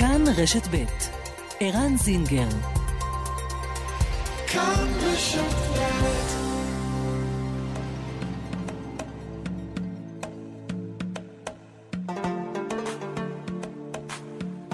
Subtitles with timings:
[0.00, 0.84] כאן רשת ב'
[1.60, 2.48] ערן זינגר
[4.46, 6.46] כאן רשת ב'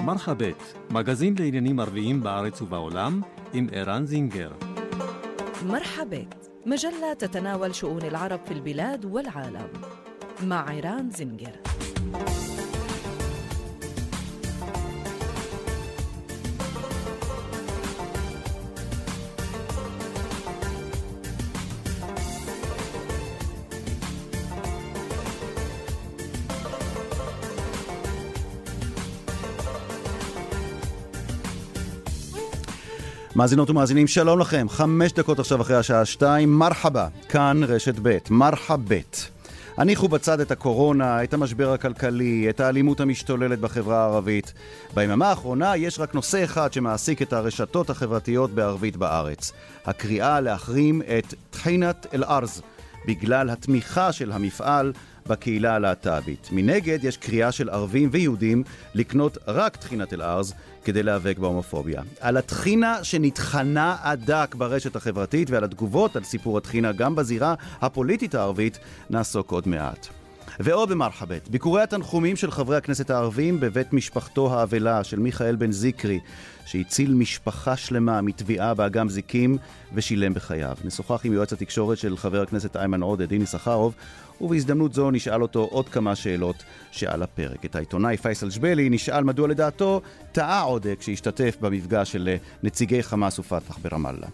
[0.04, 3.20] מרחבת, מגזין לעניינים ערביים בארץ ובעולם,
[3.52, 4.52] עם ערן זינגר.
[5.66, 9.68] مرحبت مجلة تتناول شؤون العرب في البلاد والعالم
[10.42, 11.56] مع عيران زنجر
[33.37, 34.69] מאזינות ומאזינים, שלום לכם.
[34.69, 39.29] חמש דקות עכשיו אחרי השעה שתיים, מרחבה, כאן רשת ב', מרחבת.
[39.77, 44.53] הניחו בצד את הקורונה, את המשבר הכלכלי, את האלימות המשתוללת בחברה הערבית.
[44.93, 49.51] ביממה האחרונה יש רק נושא אחד שמעסיק את הרשתות החברתיות בערבית בארץ.
[49.85, 52.61] הקריאה להחרים את טחינת אל-ארז,
[53.07, 54.93] בגלל התמיכה של המפעל
[55.27, 56.49] בקהילה הלהט"בית.
[56.51, 60.53] מנגד, יש קריאה של ערבים ויהודים לקנות רק טחינת אל-ארז
[60.87, 62.01] כדי להיאבק בהומופוביה.
[62.19, 68.35] על הטחינה שנטחנה עד דק ברשת החברתית ועל התגובות על סיפור הטחינה גם בזירה הפוליטית
[68.35, 70.16] הערבית נעסוק עוד מעט.
[70.59, 76.19] ועוד במרחבת, ביקורי התנחומים של חברי הכנסת הערבים בבית משפחתו האבלה של מיכאל בן זיקרי,
[76.65, 79.57] שהציל משפחה שלמה מתביעה באגם זיקים
[79.93, 80.77] ושילם בחייו.
[80.83, 83.95] נשוחח עם יועץ התקשורת של חבר הכנסת איימן עודה, דיני סחרוב,
[84.41, 87.65] ובהזדמנות זו נשאל אותו עוד כמה שאלות שעל הפרק.
[87.65, 93.77] את העיתונאי פייסל ג'בלי נשאל מדוע לדעתו טעה עודה כשהשתתף במפגש של נציגי חמאס ופת"ח
[93.81, 94.27] ברמאללה.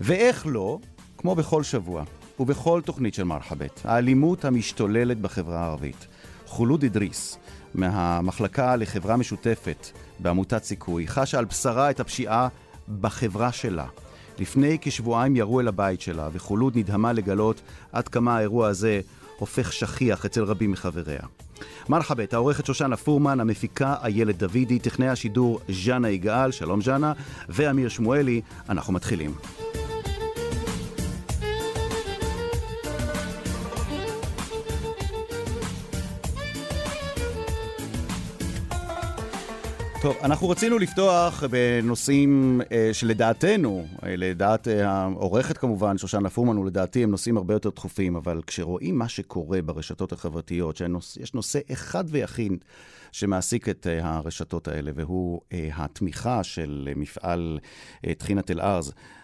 [0.00, 0.78] ואיך לא,
[1.18, 2.04] כמו בכל שבוע,
[2.40, 6.06] ובכל תוכנית של מרחבת, האלימות המשתוללת בחברה הערבית.
[6.46, 7.38] חולוד אדריס,
[7.74, 9.86] מהמחלקה לחברה משותפת
[10.18, 12.48] בעמותת סיכוי, חשה על בשרה את הפשיעה
[13.00, 13.86] בחברה שלה.
[14.38, 17.60] לפני כשבועיים ירו אל הבית שלה, וחולוד נדהמה לגלות
[17.92, 19.00] עד כמה האירוע הזה
[19.38, 21.22] הופך שכיח אצל רבים מחבריה.
[21.88, 27.12] מרחבת, העורכת שושנה פורמן, המפיקה איילת דוידי, טכנאי השידור ז'אנה יגאל, שלום ז'אנה,
[27.48, 29.34] ואמיר שמואלי, אנחנו מתחילים.
[40.02, 47.02] טוב, אנחנו רצינו לפתוח בנושאים אה, שלדעתנו, אה, לדעת אה, העורכת כמובן, שושנה פורמן, ולדעתי
[47.04, 52.52] הם נושאים הרבה יותר דחופים, אבל כשרואים מה שקורה ברשתות החברתיות, שיש נושא אחד ויחיד
[53.12, 57.58] שמעסיק את אה, הרשתות האלה, והוא אה, התמיכה של מפעל
[58.06, 59.17] אה, טחינת אל-ארז, אה,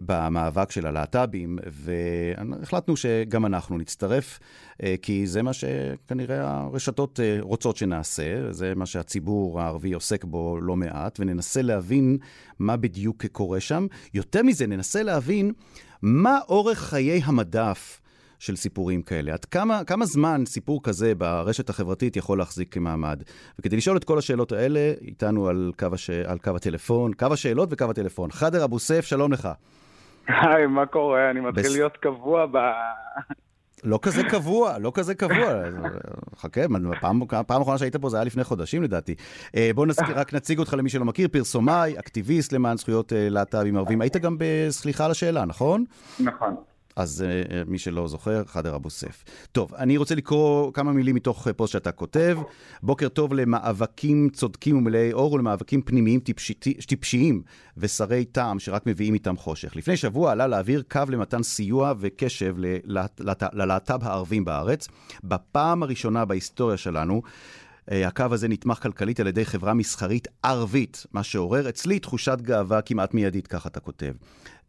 [0.00, 4.38] במאבק של הלהט"בים, והחלטנו שגם אנחנו נצטרף,
[4.82, 10.58] אה, כי זה מה שכנראה הרשתות אה, רוצות שנעשה, זה מה שהציבור הערבי עוסק בו
[10.60, 12.18] לא מעט, וננסה להבין
[12.58, 13.86] מה בדיוק קורה שם.
[14.14, 15.52] יותר מזה, ננסה להבין
[16.02, 18.01] מה אורך חיי המדף
[18.42, 19.32] של סיפורים כאלה.
[19.32, 23.22] עד כמה, כמה זמן סיפור כזה ברשת החברתית יכול להחזיק כמעמד?
[23.58, 26.10] וכדי לשאול את כל השאלות האלה, איתנו על קו, הש...
[26.10, 28.30] על קו הטלפון, קו השאלות וקו הטלפון.
[28.30, 29.48] חדר אבו סייף, שלום לך.
[30.28, 31.30] היי, מה קורה?
[31.30, 31.72] אני מתחיל בס...
[31.72, 32.56] להיות קבוע ב...
[33.84, 35.62] לא כזה קבוע, לא כזה קבוע.
[36.36, 36.60] חכה,
[37.00, 39.14] פעם, פעם אחרונה שהיית פה זה היה לפני חודשים לדעתי.
[39.56, 43.76] אה, בוא נזכיר, רק נציג אותך למי שלא מכיר, פרסומאי, אקטיביסט למען זכויות אה, להט"בים
[43.76, 44.00] ערבים.
[44.00, 45.84] היית גם בסליחה על השאלה, נכון?
[46.20, 46.54] נכון.
[46.96, 49.24] אז uh, מי שלא זוכר, חדר אבו סף.
[49.52, 52.38] טוב, אני רוצה לקרוא כמה מילים מתוך אה, פוסט שאתה כותב.
[52.82, 56.54] בוקר טוב למאבקים צודקים ומלאי אור ולמאבקים פנימיים טיפשי,
[56.86, 57.42] טיפשיים
[57.76, 59.76] ושרי טעם שרק מביאים איתם חושך.
[59.76, 62.56] לפני שבוע עלה להעביר קו למתן סיוע וקשב
[63.52, 64.88] ללהט"ב הערבים בארץ.
[65.24, 67.22] בפעם הראשונה בהיסטוריה שלנו,
[67.88, 73.14] הקו הזה נתמך כלכלית על ידי חברה מסחרית ערבית, מה שעורר אצלי תחושת גאווה כמעט
[73.14, 74.12] מיידית, כך אתה כותב.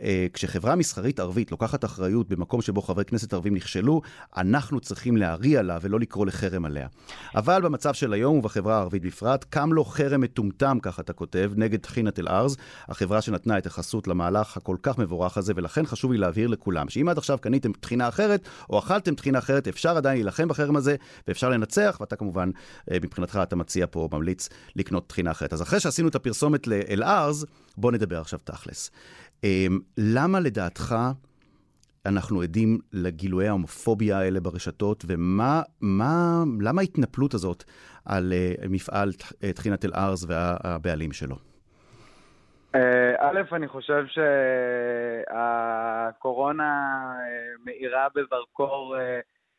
[0.02, 4.02] אה, כשחברה מסחרית ערבית לוקחת אחריות במקום שבו חברי כנסת ערבים נכשלו,
[4.38, 6.88] אנחנו צריכים להריע לה ולא לקרוא לחרם עליה.
[7.36, 11.80] אבל במצב של היום ובחברה הערבית בפרט, קם לו חרם מטומטם, כך אתה כותב, נגד
[11.80, 12.58] טחינת אל-ארז,
[12.88, 17.10] החברה שנתנה את החסות למהלך הכל כך מבורך הזה, ולכן חשוב לי להבהיר לכולם, שאם
[17.10, 20.96] עד עכשיו קניתם טחינה אחרת, או אכלתם טחינה אחרת, אפשר עדיין להילחם בחרם הזה,
[21.28, 22.50] ואפשר לנצח, ואתה כמובן,
[22.92, 25.54] אה, מבחינתך אתה מציע פה, ממליץ לקנות טחינה אחרת.
[25.54, 27.46] אז אחרי שעשינו את הפרסומת לאל-ארז,
[27.78, 28.92] בוא נדבר עכשיו תכלס.
[29.44, 30.96] אמ, למה לדעתך
[32.06, 37.64] אנחנו עדים לגילויי ההומופוביה האלה ברשתות, ומה, מה, למה ההתנפלות הזאת
[38.06, 39.10] על uh, מפעל
[39.56, 41.36] טחינת אל-ארז והבעלים שלו?
[42.76, 44.06] אה, א', אני חושב
[45.28, 46.74] שהקורונה
[47.66, 48.96] מאירה בזרקור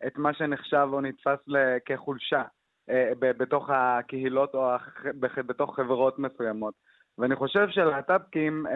[0.07, 1.39] את מה שנחשב או נתפס
[1.85, 2.43] כחולשה
[2.91, 4.71] אה, בתוך הקהילות או
[5.47, 6.75] בתוך חברות מסוימות.
[7.19, 8.67] ואני חושב שלהט"בקים,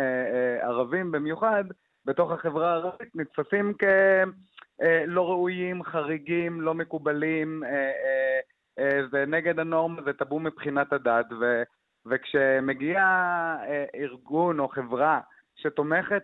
[0.62, 1.64] ערבים במיוחד,
[2.04, 7.62] בתוך החברה הערבית נתפסים כלא ראויים, חריגים, לא מקובלים,
[9.10, 11.62] זה נגד הנורמה, זה טאבו מבחינת הדת, ו,
[12.06, 13.02] וכשמגיע
[13.94, 15.20] ארגון או חברה
[15.56, 16.22] שתומכת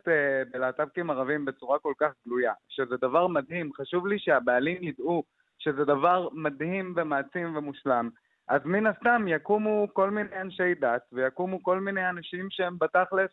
[0.53, 5.25] בלהט"בקים ערבים בצורה כל כך גלויה, שזה דבר מדהים, חשוב לי שהבעלים ידעו
[5.59, 8.11] שזה דבר מדהים ומעצים ומושלם,
[8.49, 13.31] אז מן הסתם יקומו כל מיני אנשי דת ויקומו כל מיני אנשים שהם בתכלס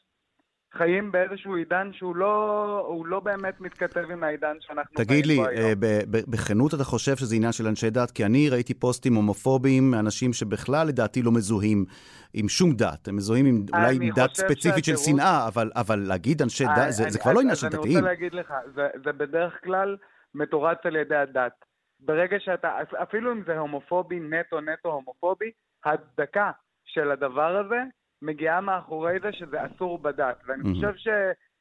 [0.73, 5.73] חיים באיזשהו עידן שהוא לא, לא באמת מתכתב עם העידן שאנחנו חיים בו היום.
[5.73, 8.11] תגיד לי, בכנות אתה חושב שזה עניין של אנשי דת?
[8.11, 11.85] כי אני ראיתי פוסטים הומופוביים מאנשים שבכלל לדעתי לא מזוהים
[12.33, 13.07] עם שום דת.
[13.07, 17.09] הם מזוהים עם, אולי עם דת ספציפית של שנאה, אבל, אבל להגיד אנשי דת, זה,
[17.09, 17.83] זה כבר לא עניין של דתיים.
[17.83, 19.97] אני רוצה להגיד לך, זה, זה בדרך כלל
[20.35, 21.70] מתורץ על ידי הדת.
[22.01, 25.51] ברגע שאתה, אפילו אם זה הומופובי, נטו נטו הומופובי,
[25.85, 26.51] הצדקה
[26.85, 27.83] של הדבר הזה
[28.21, 30.41] מגיעה מאחורי זה שזה אסור בדת.
[30.45, 30.75] ואני mm-hmm.
[30.75, 30.93] חושב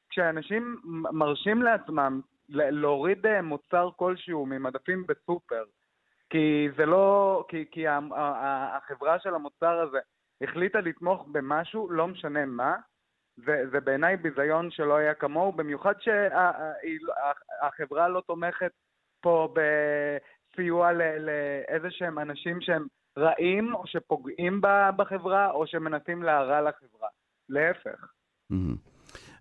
[0.07, 0.81] שכשאנשים
[1.13, 5.65] מרשים לעצמם להוריד אה, מוצר כלשהו ממדפים בסופר,
[6.31, 9.99] כי זה לא, כי, כי החברה של המוצר הזה
[10.41, 12.77] החליטה לתמוך במשהו, לא משנה מה,
[13.37, 18.73] זה, זה בעיניי ביזיון שלא היה כמוהו, במיוחד שהחברה לא תומכת
[19.21, 22.87] פה בסיוע לאיזה שהם אנשים שהם
[23.19, 24.61] רעים, או שפוגעים
[24.97, 27.09] בחברה, או שמנסים להרע לחברה.
[27.51, 28.07] להפך.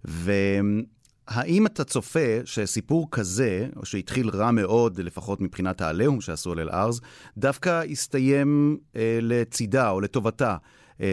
[0.04, 7.02] והאם אתה צופה שסיפור כזה, או שהתחיל רע מאוד, לפחות מבחינת העליהום שעשו על אל-ארז,
[7.38, 10.58] דווקא יסתיים אה, לצידה או לטובתה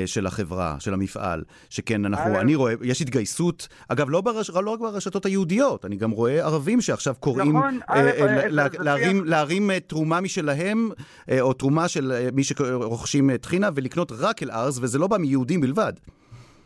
[0.07, 1.45] של החברה, של המפעל.
[1.71, 6.11] שכן, אנחנו, אני רואה, יש התגייסות, אגב, לא, ברש, לא רק ברשתות היהודיות, אני גם
[6.11, 10.89] רואה ערבים שעכשיו קוראים נכון, אה, אה, לה, להרים, להרים אה, תרומה משלהם,
[11.31, 15.61] אה, או תרומה של אה, מי שרוכשים טחינה, ולקנות רק אל-ארז, וזה לא בא מיהודים
[15.61, 15.93] בלבד.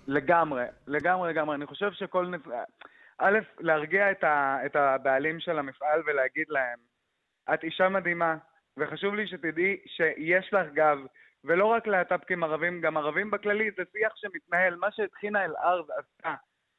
[0.06, 1.56] לגמרי, לגמרי, לגמרי.
[1.56, 2.32] אני חושב שכל...
[3.18, 6.78] א', להרגיע את, ה, את הבעלים של המפעל ולהגיד להם,
[7.54, 8.36] את אישה מדהימה,
[8.76, 10.98] וחשוב לי שתדעי שיש לך גב,
[11.44, 14.76] ולא רק להט"בקים ערבים, גם ערבים בכללי, זה שיח שמתנהל.
[14.76, 16.34] מה שהתחינה אל-ארז עשתה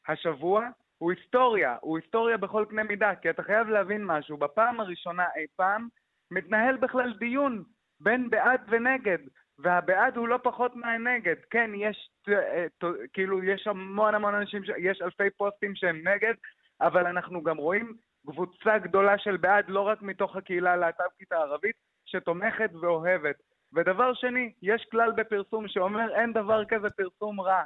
[0.07, 0.67] השבוע
[0.97, 4.37] הוא היסטוריה, הוא היסטוריה בכל קנה מידה, כי אתה חייב להבין משהו.
[4.37, 5.87] בפעם הראשונה אי פעם
[6.31, 7.63] מתנהל בכלל דיון
[7.99, 9.17] בין בעד ונגד,
[9.59, 11.35] והבעד הוא לא פחות מהנגד.
[11.49, 12.65] כן, יש, אה,
[13.13, 16.33] כאילו, יש המון המון אנשים, יש אלפי פוסטים שהם נגד,
[16.81, 17.93] אבל אנחנו גם רואים
[18.27, 21.75] קבוצה גדולה של בעד, לא רק מתוך הקהילה הלהט"בקית הערבית,
[22.05, 23.35] שתומכת ואוהבת.
[23.73, 27.63] ודבר שני, יש כלל בפרסום שאומר אין דבר כזה פרסום רע.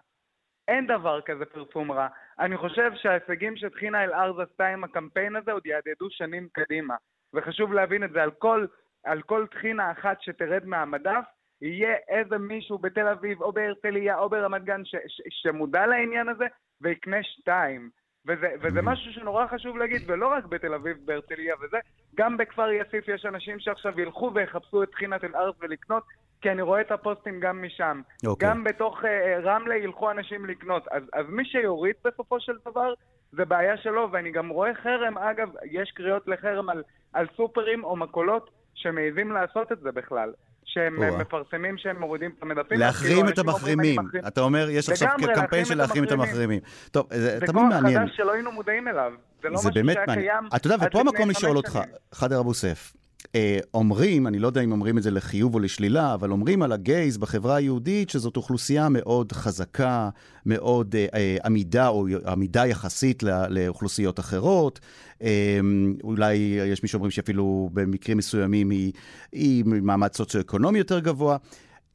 [0.67, 2.07] אין דבר כזה פרסום רע.
[2.39, 6.95] אני חושב שההישגים שטחינה אל-ארז עשתה עם הקמפיין הזה עוד יהדהדו שנים קדימה.
[7.33, 8.65] וחשוב להבין את זה, על כל,
[9.03, 11.23] על כל טחינה אחת שתרד מהמדף,
[11.61, 16.45] יהיה איזה מישהו בתל אביב או בהרצליה או ברמת גן ש, ש, שמודע לעניין הזה
[16.81, 17.89] ויקנה שתיים.
[18.27, 21.77] וזה, וזה משהו שנורא חשוב להגיד, ולא רק בתל אביב, בהרצליה וזה,
[22.15, 26.03] גם בכפר יאסיף יש אנשים שעכשיו ילכו ויחפשו את טחינת אל-ארץ ולקנות,
[26.41, 28.01] כי אני רואה את הפוסטים גם משם.
[28.07, 28.27] Okay.
[28.27, 28.49] אוקיי.
[28.49, 29.07] גם בתוך uh,
[29.43, 30.87] רמלה ילכו אנשים לקנות.
[30.91, 32.93] אז, אז מי שיוריד בסופו של דבר,
[33.31, 36.83] זה בעיה שלו, ואני גם רואה חרם, אגב, יש קריאות לחרם על,
[37.13, 40.33] על סופרים או מכולות שמעיזים לעשות את זה בכלל.
[40.65, 41.17] שהם או.
[41.17, 42.79] מפרסמים שהם מורידים את המדפים.
[42.79, 43.99] להחרים את המחרימים.
[44.27, 46.59] אתה אומר, יש עכשיו קמפיין של להחרים את המחרימים.
[46.91, 47.93] טוב, זה תמיד מעניין.
[47.93, 49.11] זה כוח חדש שלא היינו מודעים אליו.
[49.43, 51.79] זה לא משהו שהיה קיים אתה יודע, ופה המקום לשאול אותך,
[52.13, 52.93] חדר אבו סף.
[53.35, 56.71] אה, אומרים, אני לא יודע אם אומרים את זה לחיוב או לשלילה, אבל אומרים על
[56.71, 60.09] הגייז בחברה היהודית שזאת אוכלוסייה מאוד חזקה,
[60.45, 64.79] מאוד אה, אה, עמידה או עמידה יחסית לא, לאוכלוסיות אחרות.
[65.21, 65.59] אה,
[66.03, 66.35] אולי
[66.71, 68.93] יש מי שאומרים שאפילו במקרים מסוימים היא,
[69.31, 71.37] היא ממעמד סוציו-אקונומי יותר גבוה.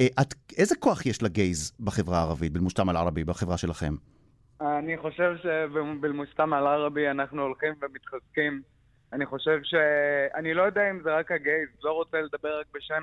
[0.01, 3.95] אה, את, איזה כוח יש לגייז בחברה הערבית, בלמושתם אל-ערבי, בחברה שלכם?
[4.61, 8.63] אני חושב שבלמושתם אל-ערבי אנחנו הולכים ומתחזקים.
[9.13, 9.75] אני חושב ש...
[10.35, 13.03] אני לא יודע אם זה רק הגייז, לא רוצה לדבר רק בשם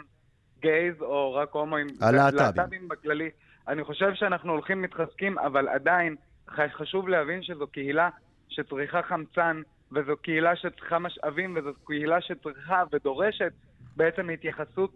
[0.59, 1.87] גייז או רק הומואים.
[2.01, 2.87] הלהט"בים.
[2.87, 3.29] בכללי.
[3.67, 6.15] אני חושב שאנחנו הולכים מתחזקים, אבל עדיין
[6.49, 8.09] חשוב להבין שזו קהילה
[8.49, 9.61] שצריכה חמצן,
[9.91, 13.51] וזו קהילה שצריכה משאבים, וזו קהילה שצריכה ודורשת
[13.95, 14.91] בעצם התייחסות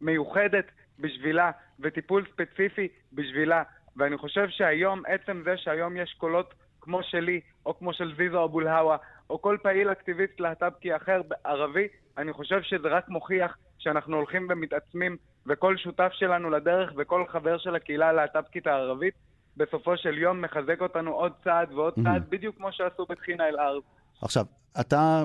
[0.00, 0.64] מיוחדת
[0.98, 3.62] בשבילה, וטיפול ספציפי בשבילה.
[3.96, 8.60] ואני חושב שהיום, עצם זה שהיום יש קולות כמו שלי, או כמו של זיזו אבו
[8.60, 8.96] אל-הווה,
[9.30, 11.88] או כל פעיל אקטיביסט להט"בקי אחר ערבי,
[12.18, 17.74] אני חושב שזה רק מוכיח שאנחנו הולכים ומתעצמים, וכל שותף שלנו לדרך וכל חבר של
[17.74, 19.14] הקהילה הלהט"בקית הערבית,
[19.56, 23.84] בסופו של יום מחזק אותנו עוד צעד ועוד צעד, בדיוק כמו שעשו בטחינה אל-ארץ.
[24.22, 24.46] עכשיו,
[24.80, 25.22] אתה,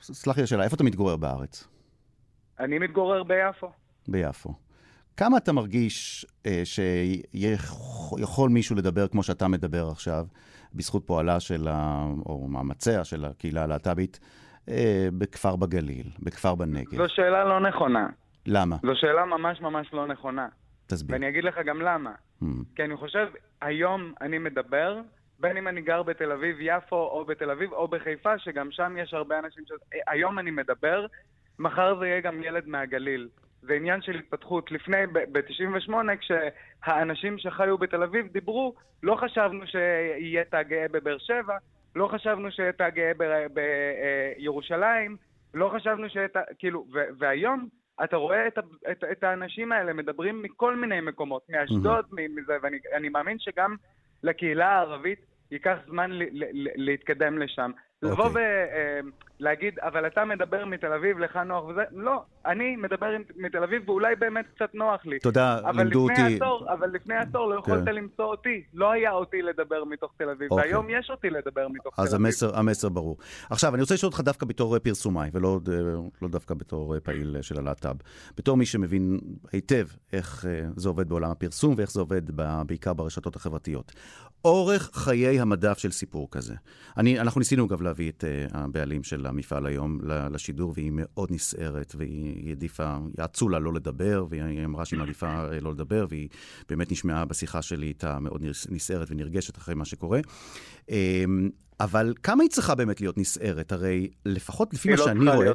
[0.00, 1.68] סלח לי השאלה, איפה אתה מתגורר בארץ?
[2.60, 3.70] אני מתגורר ביפו.
[4.08, 4.54] ביפו.
[5.16, 10.26] כמה אתה מרגיש אה, שיכול מישהו לדבר כמו שאתה מדבר עכשיו,
[10.74, 12.06] בזכות פועלה של ה...
[12.26, 14.20] או מאמציה של הקהילה הלהט"בית,
[14.68, 16.96] אה, בכפר בגליל, בכפר בנגב?
[16.96, 18.08] זו שאלה לא נכונה.
[18.46, 18.76] למה?
[18.82, 20.48] זו שאלה ממש ממש לא נכונה.
[20.86, 21.14] תסביר.
[21.14, 22.12] ואני אגיד לך גם למה.
[22.42, 22.46] Mm.
[22.76, 23.28] כי אני חושב,
[23.60, 25.00] היום אני מדבר,
[25.38, 29.38] בין אם אני גר בתל אביב-יפו, או בתל אביב, או בחיפה, שגם שם יש הרבה
[29.38, 29.70] אנשים ש...
[30.06, 31.06] היום אני מדבר,
[31.58, 33.28] מחר זה יהיה גם ילד מהגליל.
[33.62, 34.72] זה עניין של התפתחות.
[34.72, 41.56] לפני, ב-98, כשהאנשים שחיו בתל אביב דיברו, לא חשבנו שיהיה תא גאה בבאר שבע,
[41.96, 43.12] לא חשבנו שיהיה תא גאה
[44.38, 45.16] בירושלים,
[45.54, 46.40] לא חשבנו שיהיה תא...
[46.58, 46.86] כאילו,
[47.18, 47.68] והיום
[48.04, 48.58] אתה רואה את,
[48.90, 52.40] את, את האנשים האלה מדברים מכל מיני מקומות, מאשדוד, mm-hmm.
[52.40, 53.76] מזה, ואני מאמין שגם
[54.22, 55.18] לקהילה הערבית
[55.50, 57.70] ייקח זמן ל, ל, ל, להתקדם לשם.
[57.76, 58.08] Okay.
[58.08, 59.00] לבוא אוקיי.
[59.40, 63.88] ולהגיד, אה, אבל אתה מדבר מתל אביב, לך נוח וזה, לא, אני מדבר מתל אביב
[63.88, 65.18] ואולי באמת קצת נוח לי.
[65.18, 66.36] תודה, לימדו אותי.
[66.36, 67.94] עשור, אבל לפני עשור לא יכולת כן.
[67.94, 70.54] למצוא אותי, לא היה אותי לדבר מתוך תל אביב, okay.
[70.54, 70.68] אוקיי.
[70.68, 72.08] והיום יש אותי לדבר מתוך תל אביב.
[72.08, 73.16] אז המסר, המסר ברור.
[73.50, 75.60] עכשיו, אני רוצה לשאול אותך דווקא בתור פרסומאי, ולא
[76.22, 77.96] לא דווקא בתור פעיל של הלהט"ב.
[78.36, 79.20] בתור מי שמבין
[79.52, 82.22] היטב איך אה, זה עובד בעולם הפרסום ואיך זה עובד
[82.66, 83.92] בעיקר ברשתות החברתיות.
[84.44, 86.54] אורך חיי המדף של סיפור כזה.
[86.96, 92.48] אני, אנחנו ניסינו אגב להביא את הבעלים של המפעל היום לשידור, והיא מאוד נסערת, והיא
[92.48, 96.28] העדיפה, יעצו לה לא לדבר, והיא אמרה שהיא מעדיפה אה, לא לדבר, והיא
[96.68, 100.20] באמת נשמעה בשיחה שלי איתה מאוד נסערת ונרגשת אחרי מה שקורה.
[100.86, 100.92] Um,
[101.80, 103.72] אבל כמה היא צריכה באמת להיות נסערת?
[103.72, 105.52] הרי לפחות לפי מה לא שאני רואה,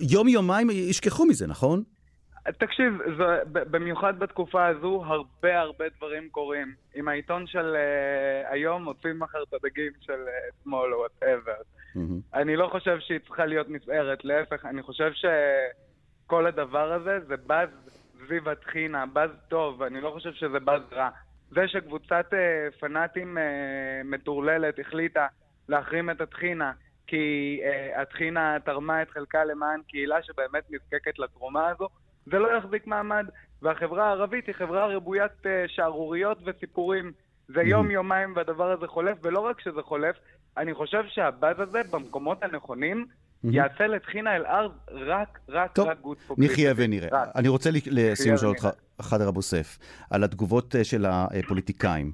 [0.00, 1.82] יום-יומיים ישכחו מזה, נכון?
[2.58, 6.74] תקשיב, זה, במיוחד בתקופה הזו, הרבה הרבה דברים קורים.
[6.94, 10.12] עם העיתון של uh, היום מוצאים מחר את הדגים של
[10.66, 11.52] uh, או וואטאבר.
[11.96, 12.34] Mm-hmm.
[12.34, 17.68] אני לא חושב שהיא צריכה להיות נסערת, להפך, אני חושב שכל הדבר הזה זה באז
[18.26, 21.08] סביב הטחינה, באז טוב, אני לא חושב שזה באז רע.
[21.50, 23.40] זה שקבוצת uh, פנאטים uh,
[24.04, 25.26] מטורללת החליטה
[25.68, 26.72] להחרים את הטחינה,
[27.06, 31.88] כי uh, הטחינה תרמה את חלקה למען קהילה שבאמת נזקקת לתרומה הזו,
[32.26, 33.26] זה לא יחזיק מעמד.
[33.62, 37.12] והחברה הערבית היא חברה רבוית uh, שערוריות וסיפורים.
[37.48, 37.64] זה mm-hmm.
[37.66, 40.16] יום-יומיים והדבר הזה חולף, ולא רק שזה חולף,
[40.56, 43.06] אני חושב שהבאז הזה במקומות הנכונים.
[43.44, 46.52] יעשה לטחינה אל-ארז רק, רק, טוב, רק good publicity.
[46.52, 47.08] נחיה ונראה.
[47.12, 47.28] רק.
[47.34, 48.68] אני רוצה לסיום לשאול אותך,
[49.02, 49.78] ח'דר אבו סייף,
[50.10, 52.12] על התגובות אה, של הפוליטיקאים.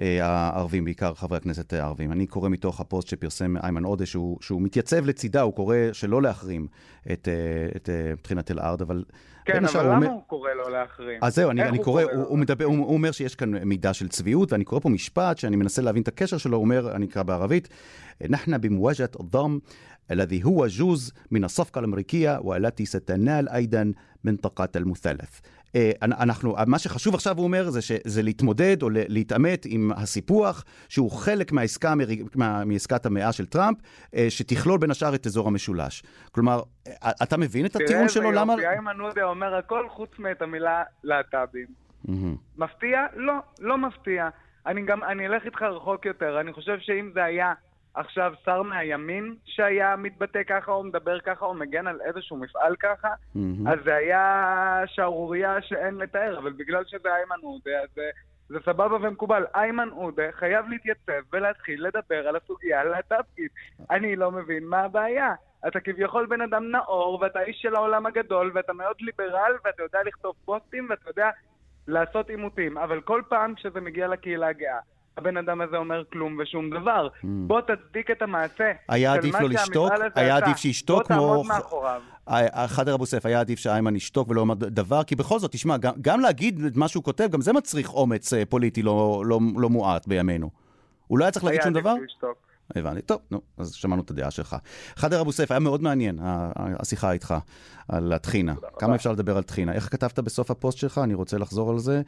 [0.00, 2.12] אה, הערבים, בעיקר חברי הכנסת הערבים.
[2.12, 6.66] אני קורא מתוך הפוסט שפרסם איימן עודה, שהוא, שהוא מתייצב לצידה, הוא קורא שלא להחרים
[7.12, 9.04] את, אה, את, אה, את טחינת אל-ארז, אבל...
[9.44, 10.08] כן, אבל למה אומר...
[10.08, 11.18] הוא קורא לא להחרים?
[11.22, 13.54] אז זהו, אני, אני הוא קורא, הוא, לא הוא, מדבר, הוא, הוא אומר שיש כאן
[13.54, 16.92] מידה של צביעות, ואני קורא פה משפט שאני מנסה להבין את הקשר שלו, הוא אומר,
[16.96, 17.68] אני אקרא בערבית,
[18.28, 19.58] נחנה במוואג'ת דם
[20.11, 25.39] الذي هو جزء من الصفقة الأمريكية والتي ستنال أيضا منطقة المثلث.
[25.75, 31.11] אה, אנחנו, מה שחשוב עכשיו, הוא אומר, זה, זה להתמודד או להתעמת עם הסיפוח, שהוא
[31.11, 31.93] חלק מהעסקה,
[32.35, 33.77] מה, מעסקת המאה של טראמפ,
[34.15, 36.03] אה, שתכלול בין השאר את אזור המשולש.
[36.31, 38.31] כלומר, אה, אתה מבין את הטיעון שלו?
[38.31, 38.55] למה...
[38.55, 41.67] תראה, איימן עודה אומר הכל חוץ מאת המילה להט"בים.
[42.57, 42.99] מפתיע?
[43.15, 44.29] לא, לא מפתיע.
[44.65, 46.39] אני גם, אני אלך איתך רחוק יותר.
[46.39, 47.53] אני חושב שאם זה היה...
[47.98, 53.08] עכשיו שר מהימין שהיה מתבטא ככה או מדבר ככה או מגן על איזשהו מפעל ככה,
[53.08, 53.70] mm-hmm.
[53.70, 58.10] אז זה היה שערורייה שאין לתאר, אבל בגלל שזה איימן עודה, אז זה,
[58.48, 59.44] זה סבבה ומקובל.
[59.54, 63.52] איימן עודה חייב להתייצב ולהתחיל לדבר על הסוגיה הלהט"בית.
[63.90, 65.34] אני לא מבין מה הבעיה.
[65.68, 69.98] אתה כביכול בן אדם נאור, ואתה איש של העולם הגדול, ואתה מאוד ליברל, ואתה יודע
[70.06, 71.30] לכתוב פוסטים, ואתה יודע
[71.88, 74.78] לעשות עימותים, אבל כל פעם כשזה מגיע לקהילה הגאה,
[75.18, 77.08] הבן אדם הזה אומר כלום ושום דבר.
[77.08, 77.26] Mm.
[77.26, 78.72] בוא תצדיק את המעשה.
[78.88, 79.92] היה עדיף לו לשתוק?
[80.14, 81.16] היה עדיף שישתוק כמו...
[81.16, 82.02] בוא תעמוד מאחוריו.
[82.66, 85.92] חדר אבו סף, היה עדיף שאיימן ישתוק ולא אמר דבר, כי בכל זאת, תשמע, גם,
[86.00, 89.70] גם להגיד את מה שהוא כותב, גם זה מצריך אומץ אה, פוליטי לא, לא, לא
[89.70, 90.50] מועט בימינו.
[91.06, 91.90] הוא לא היה צריך להגיד שום דבר?
[91.90, 92.47] היה עדיף לשתוק.
[92.76, 93.02] הבנתי.
[93.02, 94.56] טוב, נו, אז שמענו את הדעה שלך.
[94.96, 96.18] חדר אבו סייף, היה מאוד מעניין
[96.54, 97.34] השיחה איתך
[97.88, 98.54] על הטחינה.
[98.78, 99.72] כמה אפשר לדבר על טחינה?
[99.72, 101.00] איך כתבת בסוף הפוסט שלך?
[101.04, 102.02] אני רוצה לחזור על זה.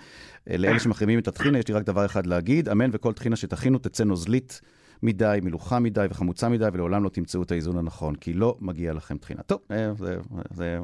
[0.47, 4.05] לאלה שמחרימים את הטחינה, יש לי רק דבר אחד להגיד, אמן וכל טחינה שתכינו תצא
[4.05, 4.61] נוזלית
[5.03, 9.19] מדי, מלוחה מדי וחמוצה מדי, ולעולם לא תמצאו את האיזון הנכון, כי לא מגיע לכם
[9.19, 9.43] טחינה.
[9.43, 10.17] טוב, אה, זה,
[10.51, 10.79] זה...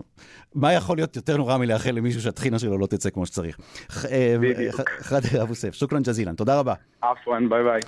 [0.54, 3.59] מה יכול להיות יותר נורא מלאחל למישהו שהטחינה שלו לא תצא כמו שצריך?
[4.11, 4.37] אה,
[5.00, 6.75] ח'דר אבו סייף, شكرا جزيلا, תודה רבה.
[7.02, 7.80] عفوا, ביי ביי.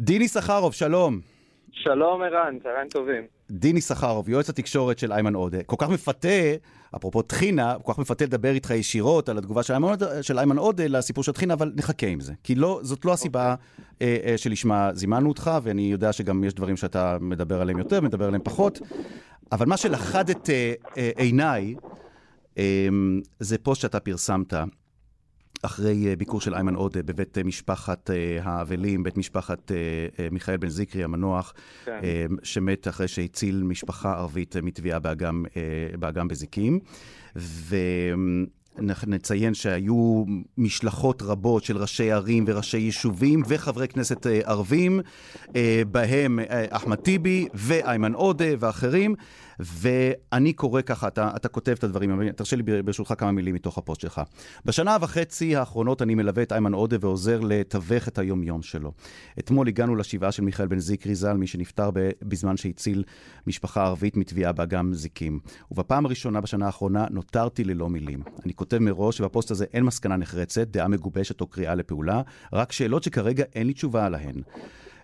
[0.00, 1.20] דיני סחרוב, שלום.
[1.72, 3.24] שלום ערן, צהריים טובים.
[3.50, 5.62] דיני סחרוב, יועץ התקשורת של איימן עודה.
[5.62, 6.28] כל כך מפתה,
[6.96, 10.86] אפרופו טחינה, כל כך מפתה לדבר איתך ישירות על התגובה של איימן, של איימן עודה
[10.86, 12.32] לסיפור של טחינה, אבל נחכה עם זה.
[12.44, 13.82] כי לא, זאת לא הסיבה okay.
[14.02, 18.26] אה, אה, שלשמה זימנו אותך, ואני יודע שגם יש דברים שאתה מדבר עליהם יותר, מדבר
[18.26, 18.80] עליהם פחות.
[19.52, 21.74] אבל מה שלכד את אה, אה, עיניי,
[22.56, 24.54] אמ, זה פוסט שאתה פרסמת.
[25.62, 28.10] אחרי ביקור של איימן עודה בבית משפחת
[28.42, 29.72] האבלים, בית משפחת
[30.32, 32.00] מיכאל בן זיקרי המנוח, כן.
[32.42, 35.44] שמת אחרי שהציל משפחה ערבית מתביעה באגם,
[35.98, 36.78] באגם בזיקים.
[37.36, 37.76] ו...
[39.06, 40.24] נציין שהיו
[40.58, 45.00] משלחות רבות של ראשי ערים וראשי יישובים וחברי כנסת אה, ערבים,
[45.56, 49.14] אה, בהם אה, אחמד טיבי ואיימן עודה ואחרים.
[49.60, 54.00] ואני קורא ככה, אתה, אתה כותב את הדברים, תרשה לי ברשותך כמה מילים מתוך הפוסט
[54.00, 54.20] שלך.
[54.64, 58.92] בשנה וחצי האחרונות אני מלווה את איימן עודה ועוזר לתווך את היום-יום שלו.
[59.38, 61.90] אתמול הגענו לשבעה של מיכאל בן זיקרי ז"ל, מי שנפטר
[62.22, 63.04] בזמן שהציל
[63.46, 65.40] משפחה ערבית מתביעה באגם זיקים.
[65.70, 68.22] ובפעם הראשונה בשנה האחרונה נותרתי ללא מילים.
[68.44, 72.22] אני כותב מראש שבפוסט הזה אין מסקנה נחרצת, דעה מגובשת או קריאה לפעולה,
[72.52, 74.34] רק שאלות שכרגע אין לי תשובה עליהן.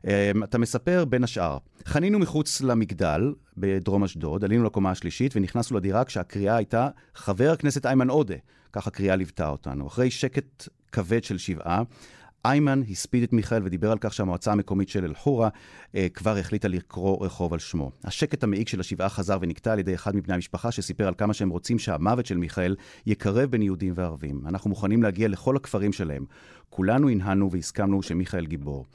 [0.05, 6.05] אמ, אתה מספר בין השאר, חנינו מחוץ למגדל בדרום אשדוד, עלינו לקומה השלישית ונכנסנו לדירה
[6.05, 8.35] כשהקריאה הייתה חבר הכנסת איימן עודה,
[8.73, 9.87] ככה הקריאה ליוותה אותנו.
[9.87, 11.83] אחרי שקט כבד של שבעה,
[12.45, 15.49] איימן הספיד את מיכאל ודיבר על כך שהמועצה המקומית של אל-חורה
[15.95, 17.91] אה, כבר החליטה לקרוא רחוב על שמו.
[18.05, 21.49] השקט המעיק של השבעה חזר ונקטע על ידי אחד מבני המשפחה שסיפר על כמה שהם
[21.49, 24.43] רוצים שהמוות של מיכאל יקרב בין יהודים וערבים.
[24.47, 26.25] אנחנו מוכנים להגיע לכל הכפרים שלהם.
[26.71, 28.87] כולנו הנהנו והסכמנו שמיכאל גיבור.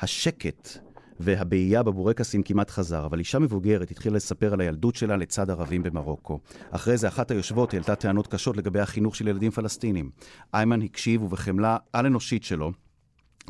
[0.00, 0.78] השקט
[1.20, 6.40] והבעייה בבורקסים כמעט חזר, אבל אישה מבוגרת התחילה לספר על הילדות שלה לצד ערבים במרוקו.
[6.70, 10.10] אחרי זה אחת היושבות העלתה טענות קשות לגבי החינוך של ילדים פלסטינים.
[10.54, 12.72] איימן הקשיב ובחמלה על-אנושית שלו,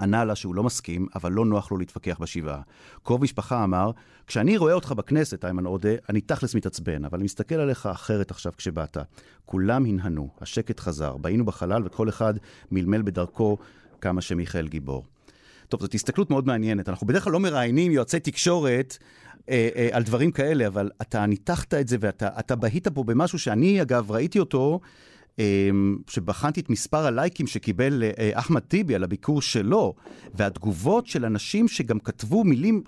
[0.00, 2.60] ענה לה שהוא לא מסכים, אבל לא נוח לו להתווכח בשבעה.
[3.02, 3.90] קרוב משפחה אמר,
[4.26, 8.52] כשאני רואה אותך בכנסת, איימן עודה, אני תכלס מתעצבן, אבל אני מסתכל עליך אחרת עכשיו
[8.56, 8.96] כשבאת.
[9.44, 12.34] כולם הנהנו, השקט חזר, בהינו בחלל וכל אחד
[12.70, 13.58] מלמל בדרכו
[14.00, 15.04] כמה שמיכאל גיבור.
[15.68, 16.88] טוב, זאת הסתכלות מאוד מעניינת.
[16.88, 18.98] אנחנו בדרך כלל לא מראיינים יועצי תקשורת
[19.48, 23.82] אה, אה, על דברים כאלה, אבל אתה ניתחת את זה ואתה בהית פה במשהו שאני,
[23.82, 24.80] אגב, ראיתי אותו,
[25.38, 25.70] אה,
[26.08, 29.94] שבחנתי את מספר הלייקים שקיבל אה, אחמד טיבי על הביקור שלו,
[30.34, 32.82] והתגובות של אנשים שגם כתבו מילים,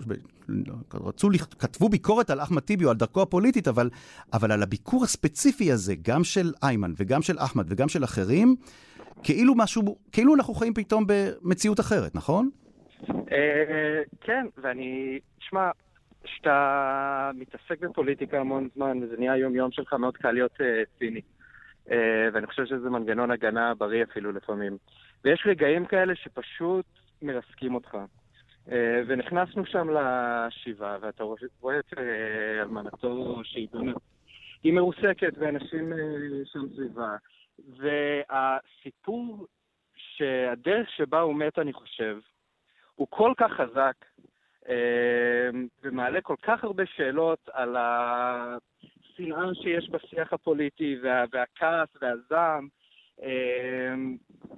[0.93, 3.89] רצו, כתבו ביקורת על אחמד טיבי או על דרכו הפוליטית, אבל,
[4.33, 8.55] אבל על הביקור הספציפי הזה, גם של איימן וגם של אחמד וגם של אחרים,
[9.23, 12.49] כאילו משהו, כאילו אנחנו חיים פתאום במציאות אחרת, נכון?
[13.31, 15.71] אה, כן, ואני, שמע,
[16.23, 21.21] כשאתה מתעסק בפוליטיקה המון זמן, וזה נהיה יום-יום שלך, מאוד קל להיות אה, ציני.
[21.91, 24.77] אה, ואני חושב שזה מנגנון הגנה בריא אפילו לפעמים.
[25.23, 26.85] ויש רגעים כאלה שפשוט
[27.21, 27.97] מרסקים אותך.
[29.07, 31.23] ונכנסנו שם לשבעה, ואתה
[31.61, 31.93] רואה את
[32.61, 33.67] אלמנתו שהיא
[34.63, 35.93] היא מרוסקת, ואנשים
[36.45, 37.15] שם סביבה.
[37.77, 39.47] והסיפור
[39.95, 42.17] שהדרך שבה הוא מת, אני חושב,
[42.99, 43.95] הוא כל כך חזק,
[44.69, 45.49] אה,
[45.83, 52.67] ומעלה כל כך הרבה שאלות על השנאה שיש בשיח הפוליטי, וה, והכעס והזעם,
[53.23, 53.93] אה,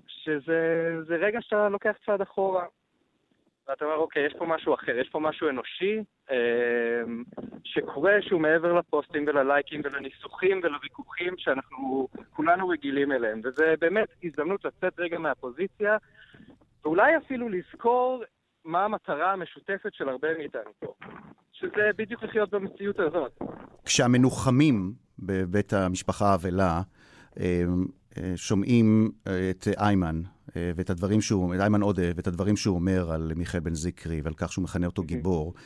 [0.08, 2.66] שזה רגע שאתה לוקח צעד אחורה.
[3.68, 6.00] ואתה אומר, אוקיי, יש פה משהו אחר, יש פה משהו אנושי
[6.32, 7.02] אה,
[7.64, 13.42] שקורה שהוא מעבר לפוסטים וללייקים ולניסוחים ולוויכוחים שאנחנו כולנו רגילים אליהם.
[13.44, 15.98] וזה באמת הזדמנות לצאת רגע מהפוזיציה
[16.84, 18.24] ואולי אפילו לזכור
[18.66, 20.94] מה המטרה המשותפת של הרבה מאיתנו פה,
[21.52, 23.40] שזה בדיוק לחיות במציאות הזאת.
[23.86, 26.82] כשהמנוחמים בבית המשפחה האבלה
[27.40, 27.64] אה,
[28.18, 30.22] אה, שומעים אה, את איימן
[30.56, 34.34] ואת הדברים שהוא, את איימן עודה ואת הדברים שהוא אומר על מיכאל בן זיקרי ועל
[34.34, 35.62] כך שהוא מכנה אותו גיבור, אמ,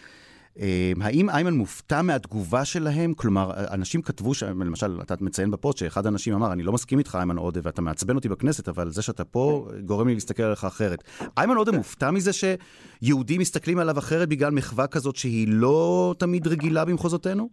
[1.02, 3.14] האם איימן מופתע מהתגובה שלהם?
[3.14, 4.44] כלומר, אנשים כתבו, ש...
[4.44, 8.16] למשל, אתה מציין בפוסט שאחד האנשים אמר, אני לא מסכים איתך, איימן עודה, ואתה מעצבן
[8.16, 11.04] אותי בכנסת, אבל זה שאתה פה גורם לי להסתכל עליך אחרת.
[11.38, 16.86] איימן עודה מופתע מזה שיהודים מסתכלים עליו אחרת בגלל מחווה כזאת שהיא לא תמיד רגילה
[16.86, 17.50] במחוזותינו?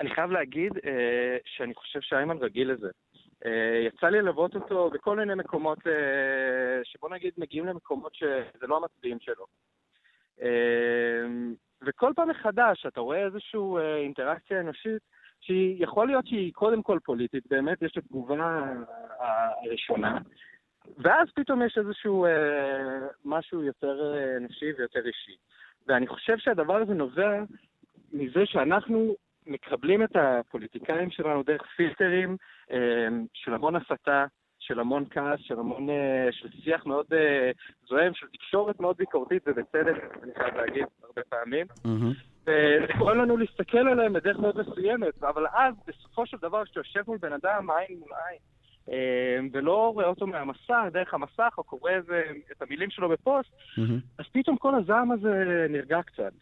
[0.00, 2.88] אני חייב להגיד אה, שאני חושב שאיימן רגיל לזה.
[3.46, 5.92] אה, יצא לי ללוות אותו בכל מיני מקומות, אה,
[6.84, 9.46] שבוא נגיד מגיעים למקומות שזה לא המצביעים שלו.
[11.86, 15.02] וכל פעם מחדש אתה רואה איזושהי אה, אינטראקציה אנושית
[15.40, 18.64] שהיא, יכול להיות שהיא קודם כל פוליטית, באמת יש את התגובה
[19.18, 20.18] הראשונה,
[20.98, 25.36] ואז פתאום יש איזשהו אה, משהו יותר אה, אנושי ויותר אישי.
[25.86, 27.42] ואני חושב שהדבר הזה נובע
[28.12, 29.14] מזה שאנחנו
[29.46, 32.36] מקבלים את הפוליטיקאים שלנו דרך פילטרים
[32.70, 34.26] אה, של המון הסתה,
[34.66, 37.50] של המון כעס, של המון, אה, של שיח מאוד אה,
[37.88, 41.66] זוהם, של תקשורת מאוד ביקורתית, ובצדק, אני חייב להגיד, הרבה פעמים.
[42.46, 47.00] וזה קורה לנו להסתכל עליהם בדרך מאוד מסוימת, אבל אז, בסופו של דבר, כשאתה יושב
[47.06, 48.38] מול בן אדם עין מול עין,
[48.90, 52.22] אה, ולא רואה אותו מהמסך, דרך המסך, או קורא איזה,
[52.52, 53.80] את המילים שלו בפוסט, mm-hmm.
[54.18, 56.32] אז פתאום כל הזעם הזה נרגע קצת.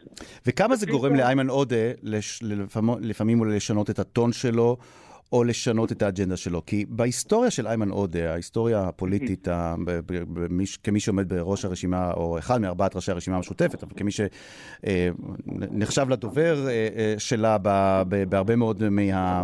[0.47, 4.77] וכמה זה גורם לאיימן עודה לפעמים, לפעמים לשנות את הטון שלו,
[5.33, 6.65] או לשנות את האג'נדה שלו?
[6.65, 9.47] כי בהיסטוריה של איימן עודה, ההיסטוריה הפוליטית,
[10.83, 16.87] כמי שעומד בראש הרשימה, או אחד מארבעת ראשי הרשימה המשותפת, אבל כמי שנחשב לדובר אה,
[16.95, 17.57] אה, שלה
[18.29, 19.43] בהרבה מאוד מה...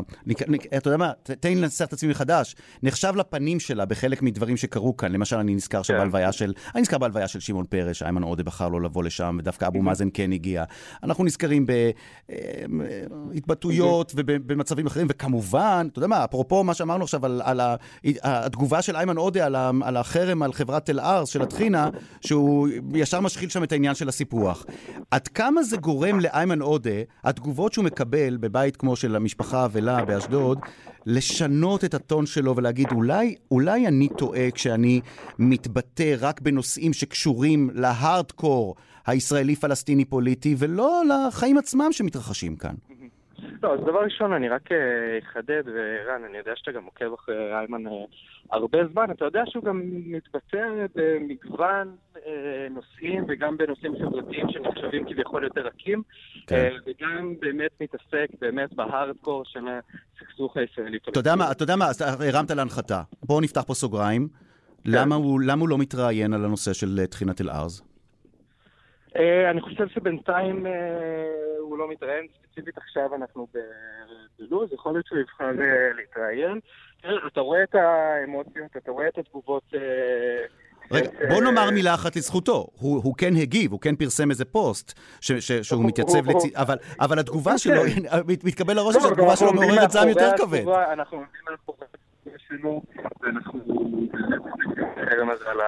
[0.78, 2.56] אתה יודע מה, תן לי לנסח את עצמי מחדש.
[2.84, 5.12] נחשב לפנים שלה בחלק מדברים שקרו כאן.
[5.12, 5.84] למשל, אני נזכר כן.
[5.84, 6.54] שבהלוויה של...
[6.74, 10.08] אני נזכר בהלוויה של שמעון פרס, שאיימן עודה בחר לא לבוא לשם, ודווקא אבו מאזן
[10.14, 10.64] כן הגיע.
[11.04, 11.66] אנחנו נזכרים
[13.32, 17.76] בהתבטאויות ובמצבים אחרים, וכמובן, אתה יודע מה, אפרופו מה שאמרנו עכשיו על, על ה-
[18.24, 21.90] התגובה של איימן עודה על, על החרם על חברת תל ארס של הטחינה,
[22.22, 24.66] שהוא ישר משחיל שם את העניין של הסיפוח.
[25.12, 26.90] עד כמה זה גורם לאיימן עודה,
[27.24, 30.60] התגובות שהוא מקבל בבית כמו של המשפחה האבלה באשדוד,
[31.06, 35.02] לשנות את הטון שלו ולהגיד, אולי, אולי אני טועה כשאני
[35.40, 38.76] מתבטא רק בנושאים שקשורים להארדקור
[39.08, 42.76] הישראלי-פלסטיני פוליטי, ולא לחיים עצמם שמתרחשים כאן.
[43.64, 44.78] לא, אז דבר ראשון, אני רק אה,
[45.24, 47.92] אחדד, ורן, אני יודע שאתה גם עוקב אחרי איימן אה,
[48.52, 55.44] הרבה זמן, אתה יודע שהוא גם מתבטא במגוון אה, נושאים, וגם בנושאים חברתיים שנחשבים כביכול
[55.44, 56.04] יותר רכים,
[56.48, 56.74] כן.
[56.86, 60.98] וגם באמת מתעסק באמת בהארדקור של הסכסוך הישראלי.
[61.10, 63.02] אתה יודע מה, אתה יודע מה, אז הרמת להנחתה.
[63.24, 64.28] בואו נפתח פה סוגריים.
[64.86, 67.89] למה הוא, למה הוא לא מתראיין על הנושא של טחינת אל-ארז?
[69.16, 70.72] אה, אני חושב שבינתיים אה,
[71.60, 73.48] הוא לא מתראיין, ספציפית עכשיו אנחנו
[74.40, 76.60] בלוז, יכול להיות שהוא יבחר אה, להתראיין.
[77.28, 79.64] אתה רואה את האמוציות, אתה רואה את התגובות...
[80.92, 82.68] רגע, בוא נאמר מילה אחת לזכותו.
[82.80, 86.48] הוא, הוא כן הגיב, הוא כן פרסם איזה פוסט ש, ש, שהוא הוא- מתייצב לצד...
[86.56, 87.58] אבל, אבל התגובה כן.
[87.58, 87.82] שלו,
[88.28, 90.64] מת- מתקבל לראש לא, שהתגובה שלו מעוררת זעם יותר כבד.
[90.68, 92.82] אנחנו עומדים מאחורי התגובה שלו,
[93.22, 93.60] ואנחנו...
[95.20, 95.60] החרם הזה על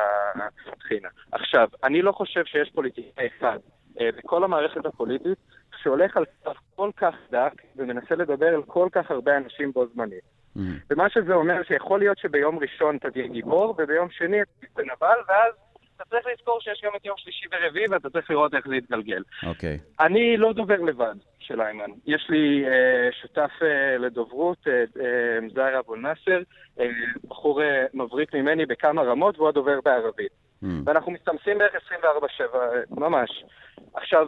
[0.73, 1.09] הטחינה.
[1.31, 3.59] עכשיו, אני לא חושב שיש פוליטיקאי אחד
[3.99, 5.37] אה, בכל המערכת הפוליטית
[5.81, 10.23] שהולך על קו כל כך דק ומנסה לדבר על כל כך הרבה אנשים בו זמנית.
[10.57, 10.59] Mm.
[10.89, 15.17] ומה שזה אומר שיכול להיות שביום ראשון אתה תהיה גיבור, וביום שני אתה תהיה נבל,
[15.27, 15.53] ואז
[15.95, 19.23] אתה צריך לזכור שיש גם את יום שלישי ורביעי, ואתה צריך לראות איך זה יתגלגל.
[19.43, 19.77] אוקיי.
[19.99, 21.91] אני לא דובר לבד של איימן.
[22.05, 26.41] יש לי אה, שותף אה, לדוברות, אה, אה, זהר אבו נאסר,
[26.79, 26.89] אה,
[27.27, 30.31] בחור אה, מבריק ממני בכמה רמות, והוא הדובר בערבית.
[30.63, 30.67] Mm.
[30.85, 33.43] ואנחנו מסתמסים בערך 24/7, אה, ממש.
[33.93, 34.27] עכשיו,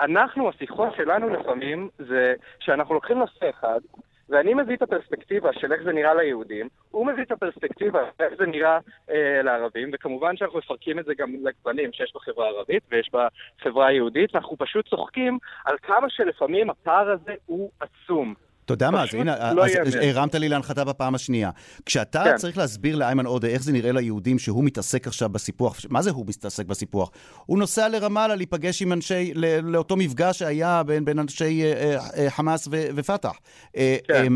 [0.00, 3.80] אנחנו, השיחות שלנו לפעמים, זה שאנחנו לוקחים נושא אחד,
[4.28, 8.46] ואני מביא את הפרספקטיבה של איך זה נראה ליהודים, הוא מביא את הפרספקטיבה איך זה
[8.46, 8.78] נראה
[9.10, 14.34] אה, לערבים, וכמובן שאנחנו מפרקים את זה גם לגוונים שיש בחברה הערבית ויש בחברה היהודית,
[14.34, 18.34] ואנחנו פשוט צוחקים על כמה שלפעמים הפער הזה הוא עצום.
[18.66, 19.96] אתה יודע מה, אז הנה, לא אז.
[20.02, 21.50] הרמת לי להנחתה בפעם השנייה.
[21.86, 22.36] כשאתה כן.
[22.36, 26.24] צריך להסביר לאיימן עודה איך זה נראה ליהודים שהוא מתעסק עכשיו בסיפוח, מה זה הוא
[26.28, 27.10] מתעסק בסיפוח?
[27.46, 32.24] הוא נוסע לרמאללה להיפגש עם אנשי, ל- לאותו מפגש שהיה בין, בין אנשי אה, אה,
[32.24, 33.38] אה, חמאס ו- ופתח.
[33.76, 34.14] אה, כן.
[34.14, 34.26] אה,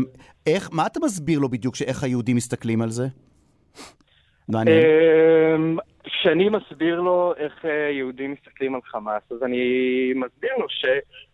[0.47, 3.07] איך, מה אתה מסביר לו בדיוק שאיך היהודים מסתכלים על זה?
[4.49, 4.77] מעניין.
[5.55, 9.57] אמ, כשאני מסביר לו איך אה, יהודים מסתכלים על חמאס, אז אני
[10.15, 10.65] מסביר לו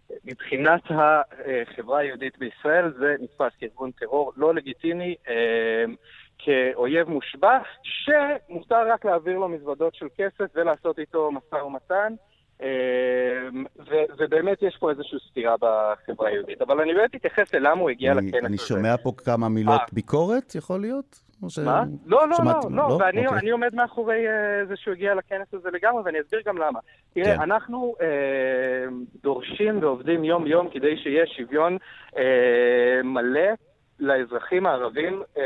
[0.08, 5.96] שמבחינת החברה היהודית בישראל זה נתפס כארגון טרור לא לגיטימי, אמ,
[6.38, 12.14] כאויב מושבע, שמותר רק להעביר לו מזוודות של כסף ולעשות איתו משא ומתן.
[12.62, 16.62] אמ, ו- ובאמת יש פה איזושהי סתירה בחברה היהודית.
[16.62, 18.48] אבל אני באמת אתייחס ללמה הוא הגיע לכנס הזה.
[18.48, 19.86] אני שומע פה כמה מילות אה.
[19.92, 21.27] ביקורת, יכול להיות?
[21.48, 21.60] ש...
[21.60, 21.84] מה?
[22.06, 23.50] לא, לא, שמעת- לא, לא, ואני אוקיי.
[23.50, 26.80] עומד מאחורי אה, זה שהוא הגיע לכנס הזה לגמרי, ואני אסביר גם למה.
[27.16, 27.24] כן.
[27.24, 28.86] תראה, אנחנו אה,
[29.24, 31.78] דורשים ועובדים יום-יום כדי שיהיה שוויון
[32.18, 33.50] אה, מלא
[34.00, 35.44] לאזרחים הערבים אה,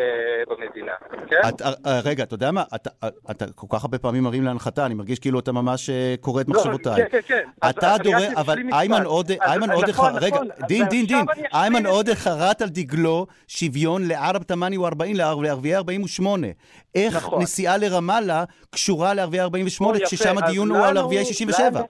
[0.49, 0.91] במדינה,
[1.29, 1.49] כן?
[1.49, 2.63] את, אה, רגע, אתה יודע מה?
[2.75, 6.15] אתה, אה, אתה כל כך הרבה פעמים מרים להנחתה, אני מרגיש כאילו אתה ממש אה,
[6.21, 6.95] קורא את לא, מחשבותיי.
[6.95, 7.49] כן, כן, כן.
[7.69, 8.57] אתה דורש, רק אבל.
[8.73, 10.47] איימן עודה, איימן עודה, נכון, רגע, נכון.
[10.67, 16.47] דין, דין, דין, איימן עודה חרט על דגלו שוויון לערב תמאני ו-40, לערביי 48.
[16.95, 17.41] איך נכון.
[17.41, 20.05] נסיעה לרמאללה קשורה לערביי 48, או, יפה.
[20.05, 21.69] כששם הדיון הוא על ערביי 67?
[21.69, 21.87] לנו-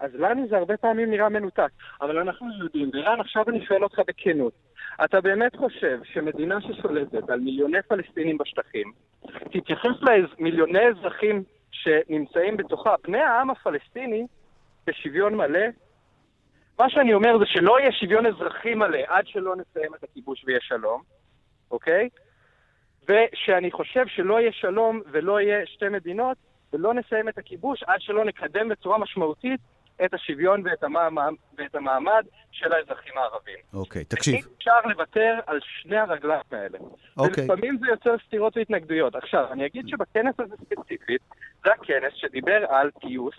[0.00, 1.68] אז לנו זה הרבה פעמים נראה מנותק,
[2.02, 4.52] אבל אנחנו יודעים, ורן, עכשיו אני שואל אותך בכנות,
[5.04, 8.92] אתה באמת חושב שמדינה ששולטת על מיליוני פלסטינים בשטחים,
[9.52, 14.26] תתייחס למיליוני אזרחים שנמצאים בתוכה, בני העם הפלסטיני,
[14.86, 15.66] בשוויון מלא?
[16.78, 20.60] מה שאני אומר זה שלא יהיה שוויון אזרחי מלא עד שלא נסיים את הכיבוש ויהיה
[20.60, 21.02] שלום,
[21.70, 22.08] אוקיי?
[23.08, 26.36] ושאני חושב שלא יהיה שלום ולא יהיה שתי מדינות
[26.72, 29.60] ולא נסיים את הכיבוש עד שלא נקדם בצורה משמעותית
[30.04, 33.58] את השוויון ואת המעמד, ואת המעמד של האזרחים הערבים.
[33.74, 34.34] אוקיי, תקשיב.
[34.34, 36.78] אי אפשר לוותר על שני הרגליים האלה.
[37.16, 37.44] אוקיי.
[37.44, 39.14] ולפעמים זה יוצר סתירות והתנגדויות.
[39.14, 41.20] עכשיו, אני אגיד שבכנס הזה ספציפית,
[41.64, 43.34] זה הכנס שדיבר על גיוס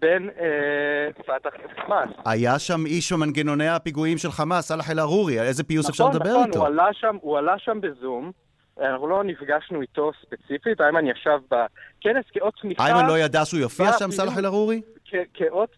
[0.00, 2.10] בין אה, פת"ח לחמאס.
[2.26, 6.30] היה שם איש במנגנוני הפיגועים של חמאס, סלאח אל-ערורי, על איזה פיוס אפשר נכון, לדבר
[6.30, 6.66] נכון, איתו?
[6.66, 8.32] עלה שם, הוא עלה שם בזום.
[8.80, 12.86] אנחנו לא נפגשנו איתו ספציפית, איימן ישב בכנס כאות תמיכה...
[12.86, 14.10] איימן לא ידע שהוא יופיע שם.
[14.10, 14.80] סלאח אל-ערורי?
[15.10, 15.70] כ- כאות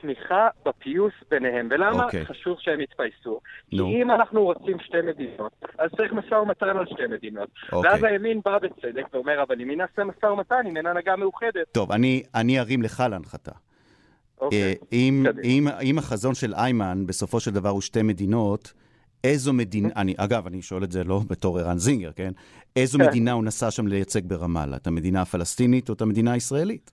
[0.00, 1.68] תמיכה בפיוס ביניהם.
[1.70, 2.26] ולמה אוקיי.
[2.26, 3.40] חשוב שהם יתפייסו?
[3.70, 3.86] כי נו.
[3.88, 7.48] אם אנחנו רוצים שתי מדינות, אז צריך משא ומתן על שתי מדינות.
[7.72, 7.90] אוקיי.
[7.90, 11.72] ואז הימין בא בצדק ואומר, אבל מי נעשה משא ומתן אם אין הנהגה מאוחדת?
[11.72, 13.52] טוב, אני, אני ארים לך להנחתה.
[14.40, 14.62] אוקיי.
[14.62, 15.26] אה, אם.
[15.44, 18.72] אם, אם החזון של איימן בסופו של דבר הוא שתי מדינות,
[19.24, 22.32] איזו מדינה, אני, אגב, אני שואל את זה לא בתור ערן זינגר, כן?
[22.76, 23.06] איזו כן.
[23.06, 24.76] מדינה הוא נסע שם לייצג ברמאללה?
[24.76, 26.90] את המדינה הפלסטינית או את המדינה הישראלית?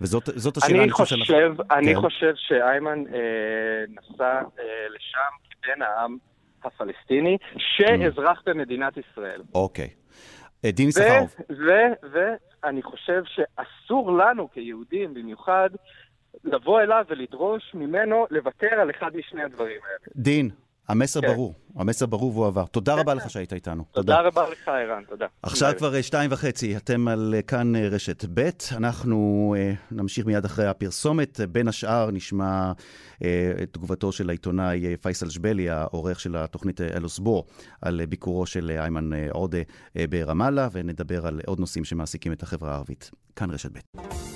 [0.00, 2.00] וזאת זאת השאלה, אני חושב, חושב, אני כן.
[2.00, 3.20] חושב שאיימן אה,
[3.88, 6.16] נסע אה, לשם כבן העם
[6.64, 9.42] הפלסטיני, שאזרח במדינת ישראל.
[9.54, 9.88] אוקיי.
[10.64, 15.70] אה, סחרוף, ו- ואני חושב שאסור לנו כיהודים במיוחד
[16.44, 20.12] לבוא אליו ולדרוש ממנו לוותר על אחד משני הדברים האלה.
[20.16, 20.50] דין,
[20.88, 21.26] המסר כן.
[21.26, 22.66] ברור, המסר ברור והוא עבר.
[22.66, 23.84] תודה רבה לך שהיית איתנו.
[23.92, 25.26] תודה רבה לך, ערן, תודה.
[25.42, 25.72] עכשיו.
[25.78, 30.44] כבר אה, שתיים וחצי, אתם על אה, כאן אה, רשת ב', אנחנו אה, נמשיך מיד
[30.44, 31.40] אחרי הפרסומת.
[31.52, 32.72] בין השאר נשמע
[33.24, 37.46] אה, את תגובתו של העיתונאי פייסל ג'בלי, העורך של התוכנית אלוסבור,
[37.82, 39.58] על ביקורו של איימן עודה
[40.10, 43.10] ברמאללה, ונדבר על עוד נושאים שמעסיקים את החברה הערבית.
[43.36, 44.27] כאן רשת ב'.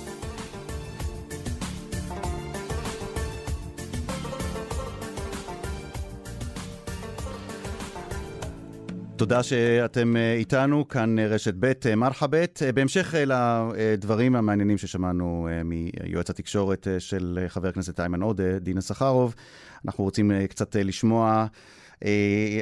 [9.15, 12.61] תודה שאתם אה, איתנו, כאן אה, רשת ב', אה, מרחבת.
[12.73, 19.35] בהמשך לדברים המעניינים ששמענו מיועץ התקשורת של חבר הכנסת איימן עודה, דינה סחרוב,
[19.85, 21.45] אנחנו רוצים קצת לשמוע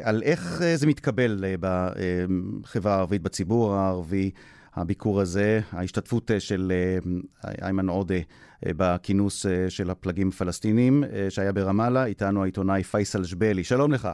[0.03, 4.31] על איך זה מתקבל בחברה הערבית, בציבור הערבי,
[4.75, 6.71] הביקור הזה, ההשתתפות של
[7.61, 8.15] איימן עודה
[8.65, 12.05] בכינוס של הפלגים הפלסטינים שהיה ברמאללה.
[12.05, 13.63] איתנו העיתונאי פייסל ג'בלי.
[13.63, 14.09] שלום לך.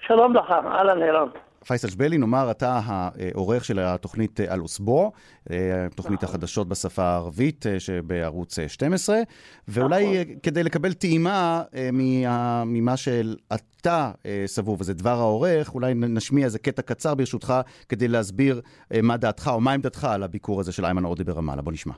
[0.00, 1.28] שלום לך, אהלן ערן.
[1.67, 5.09] פייסל ג'בלי, נאמר, אתה העורך של התוכנית אה, אל-אוסבוע,
[5.51, 5.55] אה,
[5.95, 6.29] תוכנית נכון.
[6.29, 9.19] החדשות בשפה הערבית אה, שבערוץ אה, 12,
[9.67, 10.15] ואולי נכון.
[10.15, 16.17] אה, כדי לקבל טעימה אה, מה- ממה שאתה אה, סבור, וזה דבר העורך, אולי נ-
[16.17, 17.53] נשמיע איזה קטע קצר ברשותך,
[17.89, 18.61] כדי להסביר
[18.93, 21.61] אה, מה דעתך או מה עמדתך על הביקור הזה של איימן עודה ברמאללה.
[21.61, 21.93] בוא נשמע.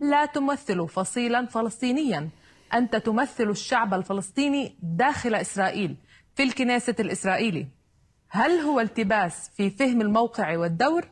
[0.00, 2.28] لا تمثل فصيلا فلسطينيا
[2.74, 5.96] انت تمثل الشعب الفلسطيني داخل اسرائيل
[6.36, 7.66] في الكنيسة الاسرائيلي
[8.29, 11.07] هل هو التباس في فهم الموقع والدور؟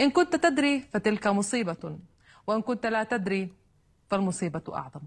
[0.00, 1.98] إن كنت تدري فتلك مصيبة
[2.46, 3.52] وإن كنت لا تدري
[4.10, 5.00] فالمصيبة أعظم.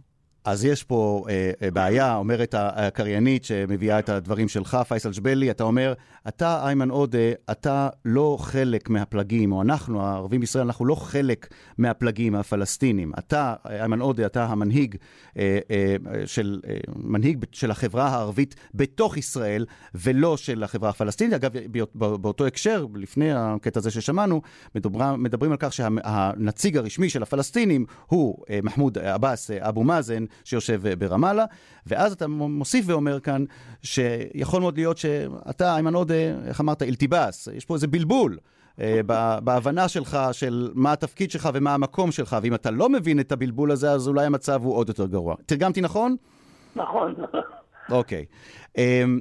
[0.45, 5.63] אז יש פה אה, אה, בעיה, אומרת הקריינית שמביאה את הדברים שלך, פייסל ג'בלי, אתה
[5.63, 5.93] אומר,
[6.27, 7.17] אתה, איימן עודה,
[7.51, 13.11] אתה לא חלק מהפלגים, או אנחנו, הערבים בישראל, אנחנו לא חלק מהפלגים הפלסטינים.
[13.19, 14.95] אתה, איימן עודה, אתה המנהיג
[15.37, 21.33] אה, אה, של, אה, מנהיג של החברה הערבית בתוך ישראל, ולא של החברה הפלסטינית.
[21.33, 24.41] אגב, באות- באותו הקשר, לפני הקטע הזה ששמענו,
[24.75, 30.25] מדבר, מדברים על כך שהנציג הרשמי של הפלסטינים הוא אה, מחמוד עבאס אה, אבו מאזן,
[30.43, 31.45] שיושב אה, ברמאללה,
[31.87, 33.45] ואז אתה מוסיף ואומר כאן
[33.83, 36.15] שיכול מאוד להיות שאתה, איימן עודה,
[36.45, 38.37] איך אמרת, אלתיבאס, יש פה איזה בלבול.
[38.81, 38.99] אה,
[39.43, 43.71] בהבנה שלך של מה התפקיד שלך ומה המקום שלך, ואם אתה לא מבין את הבלבול
[43.71, 45.35] הזה, אז אולי המצב הוא עוד יותר גרוע.
[45.45, 46.15] תרגמתי נכון?
[46.75, 47.15] נכון.
[47.89, 48.25] אוקיי.
[48.77, 49.19] אמ,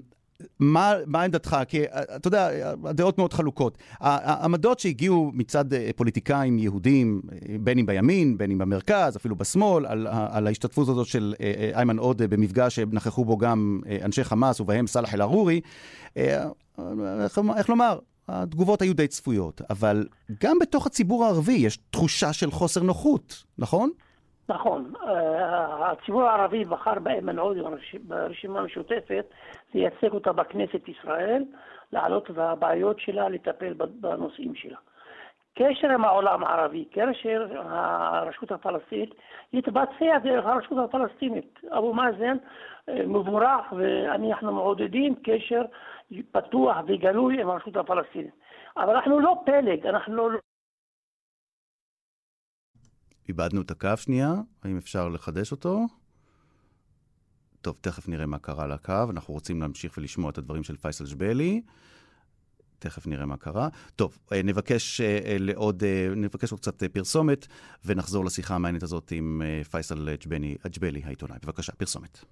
[0.58, 1.56] מה, מה עמדתך?
[1.68, 3.78] כי אה, אתה יודע, הדעות מאוד חלוקות.
[4.00, 9.86] העמדות שהגיעו מצד אה, פוליטיקאים יהודים, אה, בין אם בימין, בין אם במרכז, אפילו בשמאל,
[9.86, 14.24] על, על ההשתתפות הזאת של אה, אה, איימן עודה במפגש שנכחו בו גם אה, אנשי
[14.24, 15.60] חמאס ובהם סאלח אל-ערורי,
[16.16, 16.46] אה,
[17.24, 17.98] איך, איך לומר?
[18.28, 20.06] התגובות היו די צפויות, אבל
[20.42, 23.90] גם בתוך הציבור הערבי יש תחושה של חוסר נוחות, נכון?
[24.50, 24.92] נכון.
[25.06, 29.24] אה, הציבור הערבי בחר באיימן עודה ברש- ברשימה המשותפת
[29.74, 31.44] לייצג אותה בכנסת ישראל,
[31.92, 34.76] להעלות את הבעיות שלה, לטפל בנושאים שלה.
[35.54, 39.14] קשר עם העולם הערבי, קשר הרשות הפלסטינית,
[39.52, 41.60] יתבצע דרך הרשות הפלסטינית.
[41.78, 42.36] אבו מאזן
[42.88, 45.62] אה, מבורך ואנחנו מעודדים קשר
[46.32, 48.34] פתוח וגלוי עם הרשות הפלסטינית.
[48.76, 50.38] אבל אנחנו לא פלג, אנחנו לא...
[53.30, 55.86] איבדנו את הקו שנייה, האם אפשר לחדש אותו?
[57.62, 59.04] טוב, תכף נראה מה קרה לקו.
[59.10, 61.62] אנחנו רוצים להמשיך ולשמוע את הדברים של פייסל ג'בלי.
[62.78, 63.68] תכף נראה מה קרה.
[63.96, 65.82] טוב, אה, נבקש אה, אה, לעוד,
[66.16, 67.46] נבקש עוד קצת פרסומת,
[67.84, 71.36] ונחזור לשיחה המעניינת הזאת עם פייסל ג'בני, ג'בלי, העיתונאי.
[71.42, 72.24] בבקשה, פרסומת.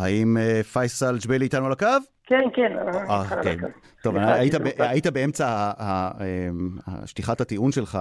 [0.00, 1.86] האם אה, פייסל ג'ביילי איתנו על הקו?
[2.24, 2.72] כן, כן.
[2.78, 3.64] אה, אה, כן.
[3.64, 3.70] אה,
[4.02, 4.14] טוב,
[4.78, 6.10] היית באמצע ה- ה-
[6.86, 7.98] ה- שטיחת הטיעון שלך,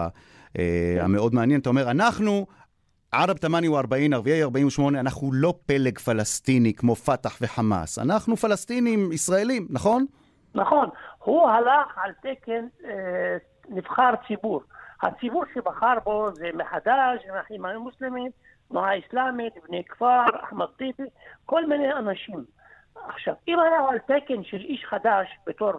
[0.59, 1.59] אה, המאוד מעניין.
[1.61, 2.45] אתה אומר, אנחנו,
[3.11, 7.99] ערב תימני הוא 40, ערביי 48, אנחנו לא פלג פלסטיני כמו פת"ח וחמאס.
[7.99, 10.05] אנחנו פלסטינים ישראלים, נכון?
[10.55, 10.89] נכון,
[11.23, 13.37] הוא הלך על תקן אה,
[13.69, 14.61] נבחר ציבור.
[15.01, 18.31] הציבור שבחר בו זה מחדש, האחים המוסלמים,
[18.69, 21.03] תנועה אסלאמית, בני כפר, אחמד טיבי,
[21.45, 22.45] כל מיני אנשים.
[23.07, 25.71] עכשיו, אם היה על תקן של איש חדש בתור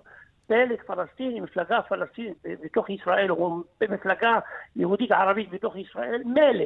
[0.46, 4.38] פלג פלסטיני, מפלגה פלסטינית בתוך ישראל, או במפלגה
[4.76, 6.64] יהודית ערבית בתוך ישראל, מילא.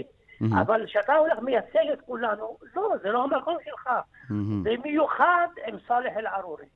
[0.60, 3.90] אבל כשאתה הולך מייצג את כולנו, לא, זה לא המקום שלך.
[4.62, 6.66] במיוחד עם סאלח אל-ערורי.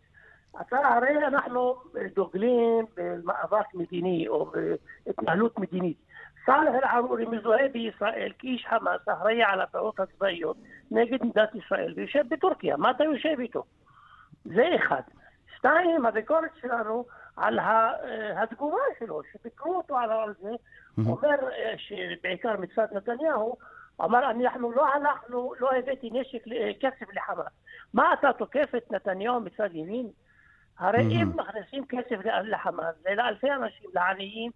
[0.60, 1.74] אתה הרי אנחנו
[2.14, 4.50] דוגלים במאבק מדיני או
[5.06, 6.07] בהתנהלות מדינית.
[6.48, 10.56] סאלח אל-ערורי מזוהה בישראל כאיש חמאס, אחראי על הפעולות הצבאיות
[10.90, 12.76] נגד מדינת ישראל, ויושב בטורקיה.
[12.76, 13.64] מה אתה יושב איתו?
[14.44, 15.00] זה אחד.
[15.56, 17.04] שתיים, הביקורת שלנו
[17.36, 20.50] על אה, התגובה שלו, שביקרו אותו על זה,
[21.06, 23.56] אומר אה, שבעיקר מצד נתניהו,
[24.04, 27.52] אמר, אנחנו לא הלכנו, לא הבאתי נשק, אה, כסף לחמאס.
[27.94, 30.06] מה אתה תוקף את נתניהו מצד ימין?
[30.78, 34.50] הרי אם מכניסים כסף לחמאס, זה לאלפי אנשים, לעניים,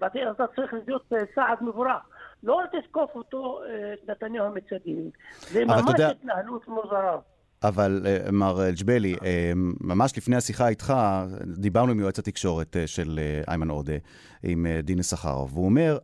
[0.00, 1.90] ואתה אתה צריך להיות אה, צעד מבורך.
[2.42, 5.10] לא תתקוף אותו, אה, את נתניהו מצד ימין.
[5.50, 7.16] זה ממש יודע- התנהלות מוזרה.
[7.62, 10.94] אבל אה, מר ג'בלי, אה, ממש לפני השיחה איתך,
[11.56, 13.92] דיברנו עם יועץ התקשורת של איימן עודה,
[14.42, 15.98] עם דין יששכרוב, והוא אומר,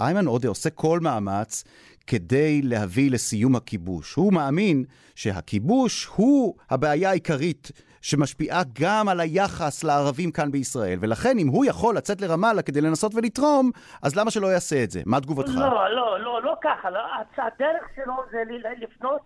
[0.00, 1.64] איימן עודה עושה כל מאמץ
[2.06, 4.14] כדי להביא לסיום הכיבוש.
[4.14, 7.70] הוא מאמין שהכיבוש הוא הבעיה העיקרית
[8.04, 13.12] שמשפיעה גם על היחס לערבים כאן בישראל, ולכן אם הוא יכול לצאת לרמאללה כדי לנסות
[13.14, 13.70] ולתרום,
[14.02, 15.00] אז למה שלא יעשה את זה?
[15.06, 15.50] מה תגובתך?
[15.54, 16.90] לא, לא, לא, לא ככה.
[16.90, 17.00] לא.
[17.36, 18.42] הדרך שלו זה
[18.78, 19.20] לפנות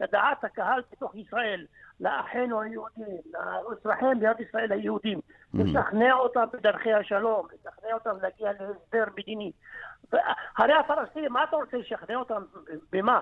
[0.00, 1.66] לדעת הקהל בתוך ישראל,
[2.00, 5.20] לאחינו היהודים, לאזרחי מדינת ישראל היהודים,
[5.54, 9.52] לשכנע אותם בדרכי השלום, לשכנע אותם להגיע להסדר מדיני.
[10.58, 12.42] הרי הפלסטינים, מה אתה רוצה לשכנע אותם
[12.92, 13.20] במה?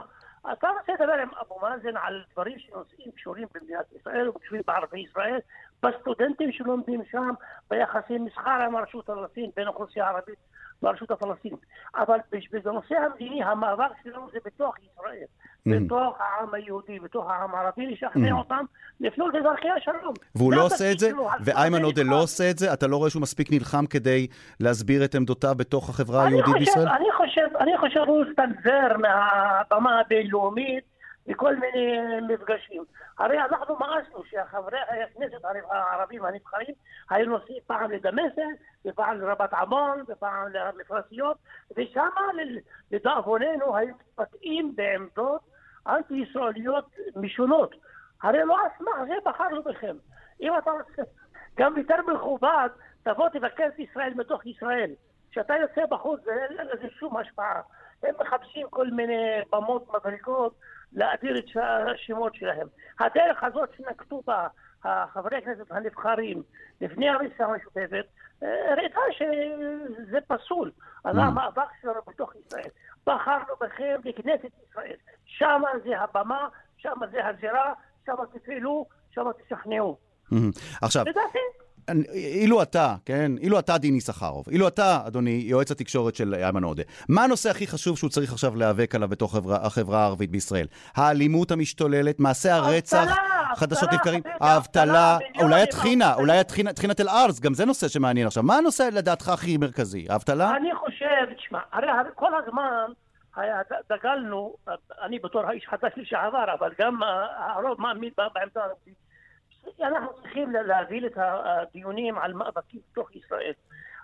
[0.53, 5.39] אתה רוצה לדבר עם אבו מאזן על דברים שנושאים קשורים במדינת ישראל וקשורים בערבי ישראל,
[5.83, 7.31] בסטודנטים שלומדים שם,
[7.71, 10.39] ביחסי מסחר עם הרשות הפלסטינית, בין האוכלוסייה הערבית
[10.83, 11.67] לרשות הפלסטינית.
[11.97, 12.17] אבל
[12.65, 15.27] בנושא המדיני, המאבק שלנו זה בתוך ישראל,
[15.67, 18.65] בתוך העם היהודי, בתוך העם הערבי, לשכנע אותם
[19.01, 20.15] לפנות לדרכי השלום.
[20.35, 21.11] והוא לא עושה את זה?
[21.41, 22.23] ואיימן עודה לא.
[22.23, 22.73] עושה את זה?
[22.73, 24.27] אתה לא רואה שהוא מספיק נלחם כדי
[24.61, 26.89] להסביר את עמדותיו בתוך החברה היהודית בישראל?
[26.89, 30.92] אני חושב, אני חושב הוא סטנזר מהבמה הבינלאומית
[31.27, 32.85] בכל מיני מפגשים.
[33.19, 36.75] הרי אנחנו מאסנו שחברי הכנסת הערבים הנבחרים
[37.11, 38.43] היו נוסעים פעם לדמשק,
[38.87, 41.37] ופעם לרבת עמון, ופעם למפרשיות,
[41.77, 42.09] ושם
[42.91, 45.41] לדאבוננו היו מתבטאים בעמדות
[45.87, 46.85] אנטי-ישראליות
[47.17, 47.75] משונות.
[48.23, 49.97] הרי לא על סמך זה בחרנו בכם.
[50.41, 51.03] אם אתה רוצה
[51.57, 52.69] גם יותר מכובד,
[53.03, 54.91] תבוא תבקר את ישראל מתוך ישראל.
[55.31, 57.61] כשאתה יוצא בחוץ, אין לזה שום השפעה.
[58.03, 60.55] הם מחפשים כל מיני במות מבריקות
[60.93, 62.67] להאדיר את השמות שלהם.
[63.01, 64.47] הדרך הזאת שנקטו בה
[65.13, 66.43] חברי הכנסת הנבחרים
[66.81, 68.05] לפני הריסה המשותפת,
[68.43, 70.71] אה, ראתה שזה פסול.
[71.05, 72.69] אז המאבק שלנו בתוך ישראל.
[73.07, 74.97] בחרנו בכם לכנסת ישראל.
[75.25, 77.73] שמה זה הבמה, שמה זה הזירה,
[78.07, 79.99] שמה תפעלו, שמה תשכנעו.
[80.31, 80.51] מהמם.
[80.83, 81.39] עכשיו, לדעתי,
[82.15, 86.83] אילו אתה, כן, אילו אתה דין יששכרוב, אילו אתה, אדוני, יועץ התקשורת של איימן עודה,
[87.09, 90.67] מה הנושא הכי חשוב שהוא צריך עכשיו להיאבק עליו בתוך החברה, החברה הערבית בישראל?
[90.97, 96.15] האלימות המשתוללת, מעשי הרצח, האבטלה, חדשות לבקרים, חביבי, האבטלה, האבטלה, אולי הטחינה.
[96.15, 98.43] אולי הטחינה- טחינת אל-ארז, גם זה נושא שמעניין עכשיו.
[98.43, 100.07] מה הנושא לדעתך הכי מרכזי?
[100.11, 100.57] האבטלה?
[100.57, 102.87] אני חושב, תשמע, הרי כל הזמן
[103.91, 104.55] דגלנו,
[105.03, 108.77] אני בתור האיש חדש לשעבר, אבל גם ה- הרוב מאמין בעמדה הזאת,
[109.83, 113.53] אנחנו צריכים לה- להוביל את הדיונים על מאבקים בתוך ישראל.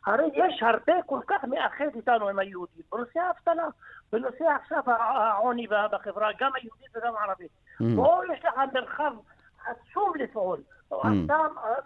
[0.07, 3.67] הרי יש הרבה כל כך מאחד איתנו עם היהודים, בנושא האבטלה,
[4.13, 7.51] בנושא עכשיו הע- העוני בחברה, גם היהודית וגם הערבית.
[7.97, 9.13] פה יש לך מרחב
[9.67, 10.61] עצום לפעול.
[11.27, 11.39] אתה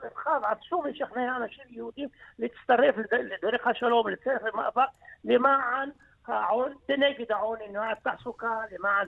[0.02, 4.88] מרחב עצום לשכנע אנשים יהודים להצטרף לד- לדרך השלום, להצטרף למאבק
[5.24, 5.90] למען
[6.98, 9.06] נגד העוני, למען תעסוקה, למען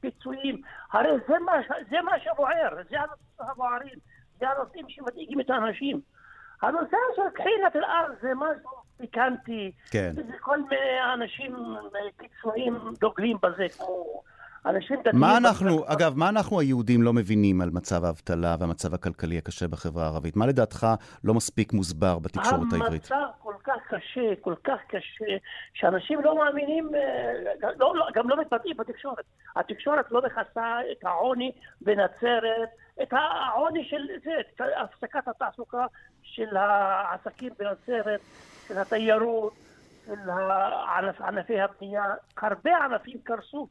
[0.00, 0.62] פיצויים.
[0.92, 1.52] הרי זה מה,
[1.90, 3.98] זה מה שבוער, זה הנושאים הבוערים,
[4.38, 6.00] זה הנושאים שמדאיגים את האנשים.
[6.62, 10.12] הנושא של טחינת אל-ארץ זה משהו פיקנטי, כן.
[10.16, 14.22] וזה כל מיני אנשים אה, קיצוניים דוגלים בזה, כמו
[14.66, 15.20] אנשים דתיים...
[15.20, 20.04] מה אנחנו, אגב, מה אנחנו היהודים לא מבינים על מצב האבטלה והמצב הכלכלי הקשה בחברה
[20.04, 20.36] הערבית?
[20.36, 20.86] מה לדעתך
[21.24, 23.12] לא מספיק מוסבר בתקשורת העברית?
[23.12, 25.36] המצב כל כך קשה, כל כך קשה,
[25.74, 29.24] שאנשים לא מאמינים, אה, לא, לא, גם לא מתבטאים בתקשורת.
[29.56, 32.68] התקשורת לא מכסה את העוני בנצרת,
[33.02, 35.86] את העוני של זה, את הפסקת התעסוקה
[36.22, 38.20] של העסקים בנצרת,
[38.68, 39.52] של התיירות,
[40.06, 40.30] של
[41.20, 42.04] ענפי הבנייה.
[42.36, 43.68] הרבה ענפים קרסו.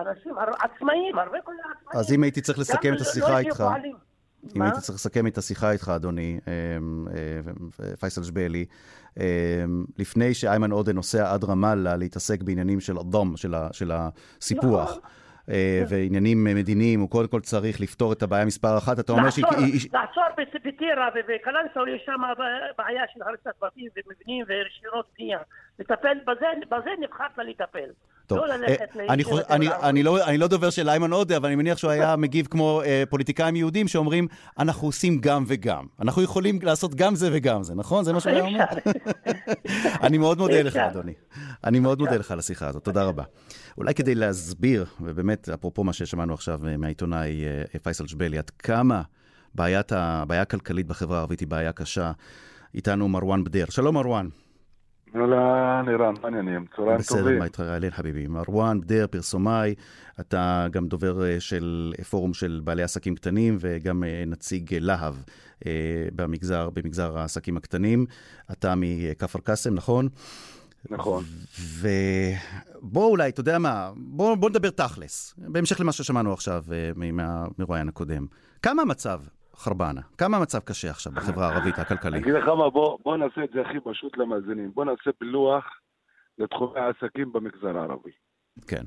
[0.00, 2.00] אנשים עצמאים, הרבה כל עצמאים.
[2.00, 3.64] אז אם הייתי צריך לסכם את לא השיחה איתך.
[4.56, 4.62] אם?
[4.62, 6.52] הייתי צריך לסכם את השיחה איתך, אדוני, אה,
[7.90, 8.64] אה, פייסל ג'באלי,
[9.20, 9.64] אה,
[9.98, 13.36] לפני שאיימן עודה נוסע עד רמאללה להתעסק בעניינים של אדום,
[13.72, 14.90] של הסיפוח.
[14.90, 15.02] נכון.
[15.50, 18.98] אה, ועניינים מדיניים, הוא קודם כל צריך לפתור את הבעיה מספר אחת.
[18.98, 19.44] אתה אומר שהיא...
[19.56, 22.20] היא- לעצור בט- בטירה ובקלנסווה יש שם
[22.78, 25.38] בעיה של הריסת בתים ומבנים ורישיונות בנייה.
[25.78, 27.90] לטפל בזה, בזה נבחרת לטפל.
[28.26, 29.14] טוב, לא ללכת אה,
[29.48, 29.68] אני.
[29.82, 32.82] אני, לא, אני לא דובר של איימן עודה, אבל אני מניח שהוא היה מגיב כמו
[32.84, 35.86] אה, פוליטיקאים יהודים שאומרים, אנחנו עושים גם וגם.
[36.00, 38.04] אנחנו יכולים לעשות גם זה וגם זה, נכון?
[38.04, 38.64] זה מה שהוא היה אומר?
[40.06, 40.76] אני מאוד מודה לך.
[40.76, 41.12] אדוני.
[41.64, 43.22] אני מאוד מודה לך על השיחה הזאת, תודה רבה.
[43.78, 49.02] אולי כדי להסביר, ובאמת, אפרופו מה ששמענו עכשיו אה, מהעיתונאי אה, פייסל ג'בלי, עד כמה
[49.54, 52.12] בעיית הבעיה הכלכלית בחברה הערבית היא בעיה קשה,
[52.74, 53.66] איתנו מרואן בדיר.
[53.70, 54.28] שלום מרואן.
[55.20, 56.64] אהלן, אירן, מה העניינים?
[56.76, 57.38] צהריים בסדר, טובים.
[57.38, 58.26] מה איתך, אהלן חביבי.
[58.26, 59.74] מרואן בדיר, פרסומאי,
[60.20, 65.14] אתה גם דובר אה, של פורום של בעלי עסקים קטנים וגם אה, נציג אה, להב
[65.66, 65.72] אה,
[66.12, 68.06] במגזר, במגזר העסקים הקטנים.
[68.52, 70.08] אתה מכפר קאסם, נכון?
[70.90, 71.24] נכון.
[71.80, 77.88] ובוא אולי, אתה יודע מה, בוא, בוא נדבר תכלס, בהמשך למה ששמענו עכשיו אה, מהמרואיין
[77.88, 78.26] הקודם.
[78.62, 79.20] כמה המצב
[79.56, 80.00] חרבנה?
[80.18, 82.12] כמה המצב קשה עכשיו בחברה הערבית, הכלכלי?
[82.12, 84.70] אני אגיד לך מה, בוא בוא נעשה את זה הכי פשוט למאזינים.
[84.74, 85.64] בוא נעשה פילוח
[86.38, 88.10] לתחומי העסקים במגזר הערבי.
[88.68, 88.84] כן.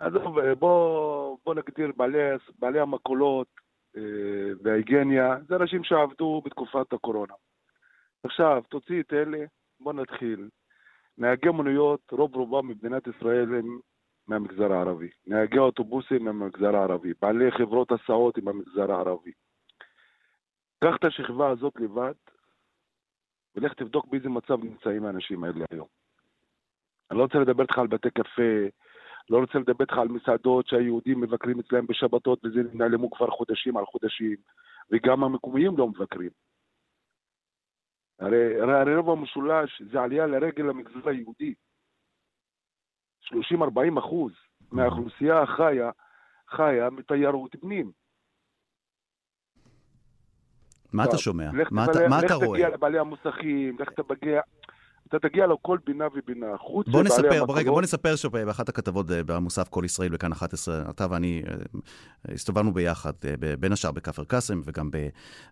[0.00, 2.18] אה, בוא בוא נגדיר בעלי,
[2.58, 3.48] בעלי המכולות
[3.96, 4.02] אה,
[4.62, 7.34] וההיגייניה, זה אנשים שעבדו בתקופת הקורונה.
[8.24, 9.44] עכשיו, תוציא את אלה,
[9.80, 10.48] בוא נתחיל.
[11.18, 13.78] נהגי מוניות, רוב רובם במדינת ישראל הם
[14.28, 15.08] מהמגזר הערבי.
[15.26, 17.12] נהגי אוטובוסים הם מהמגזר הערבי.
[17.22, 19.32] בעלי חברות הסעות הם מהמגזר הערבי.
[20.84, 22.14] קח את השכבה הזאת לבד,
[23.54, 25.88] ולך תבדוק באיזה מצב נמצאים האנשים האלה היום.
[27.10, 28.52] אני לא רוצה לדבר איתך על בתי קפה,
[29.30, 33.86] לא רוצה לדבר איתך על מסעדות שהיהודים מבקרים אצלם בשבתות וזה נעלמו כבר חודשים על
[33.86, 34.36] חודשים,
[34.90, 36.30] וגם המקומיים לא מבקרים.
[38.20, 41.54] הרי, הרי, רוב המשולש זה עלייה לרגל למגזר היהודי.
[43.24, 44.32] 30-40 אחוז
[44.72, 45.90] מהאוכלוסייה חיה,
[46.48, 47.92] חיה מתיירות פנים.
[50.92, 51.50] מה אתה שומע?
[51.70, 52.58] מה אתה- מה אתה לך רואה?
[52.58, 54.40] תגיע לבעלי המוסכים, לך תגיע,
[55.08, 56.46] אתה תגיע לכל פינה ופינה.
[56.58, 60.82] חוץ בוא נספר, המכולות- רגע, בוא נספר שבאחת הכתבות אה, במוסף כל ישראל בכאן 11,
[60.90, 61.54] אתה ואני אה,
[62.34, 64.90] הסתובבנו ביחד, אה, בין השאר בכפר קאסם וגם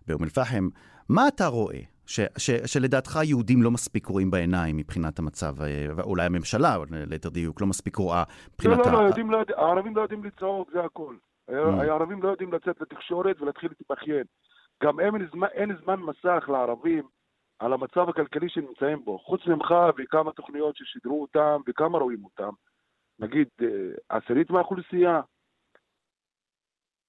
[0.07, 0.67] באום אל-פחם.
[1.09, 6.25] מה אתה רואה ש, ש, שלדעתך יהודים לא מספיק רואים בעיניים מבחינת המצב, אה, ואולי
[6.25, 9.07] הממשלה, ליתר דיוק, לא מספיק רואה לא, מבחינת לא, לא, ה...
[9.07, 11.15] יודעים, לא, הערבים לא יודעים לצעוק, זה הכל.
[11.49, 11.53] Mm.
[11.53, 14.23] הערבים לא יודעים לצאת לתקשורת ולהתחיל להתבכיין.
[14.83, 17.07] גם אין זמן, אין זמן מסך לערבים
[17.59, 19.19] על המצב הכלכלי שנמצאים בו.
[19.19, 22.49] חוץ ממך וכמה תוכניות ששידרו אותם וכמה רואים אותם.
[23.19, 25.21] נגיד, אה, עשירית מהאוכלוסייה.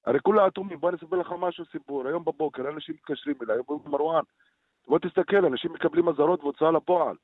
[0.07, 2.09] הרי כולה אטומים, בוא אני אספר לך משהו, סיפור.
[2.09, 4.23] היום בבוקר אנשים מתקשרים אליי, אומרים, מרואן,
[4.87, 7.17] בוא תסתכל, אנשים מקבלים אזהרות והוצאה לפועל.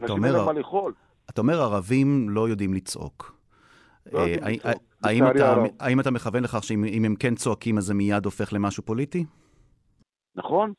[0.00, 0.28] אנשים אומר.
[1.30, 3.35] אתה אומר ערבים לא יודעים לצעוק.
[4.12, 5.66] האם לצערי אתה- הרב.
[5.80, 9.24] האם אתה מכוון לכך שאם אם הם כן צועקים אז זה מיד הופך למשהו פוליטי?
[10.34, 10.72] נכון?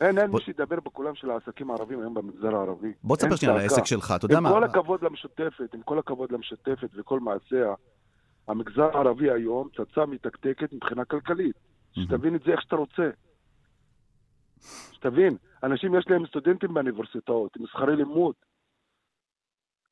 [0.00, 2.92] אין, אין מי שידבר בקולם של העסקים הערבים היום במגזר הערבי.
[3.02, 3.60] בוא תספר שנייה על.
[3.60, 4.50] העסק שלך, אתה יודע עם מה?
[4.50, 7.74] כל הכבוד למשותפת, עם כל הכבוד למשותפת וכל מעשיה,
[8.48, 11.56] המגזר הערבי היום פצצה מתקתקת מבחינה כלכלית.
[11.92, 13.10] שתבין את זה איך שאתה רוצה.
[14.92, 18.34] שתבין, אנשים יש להם סטודנטים באוניברסיטאות, עם שכרי לימוד.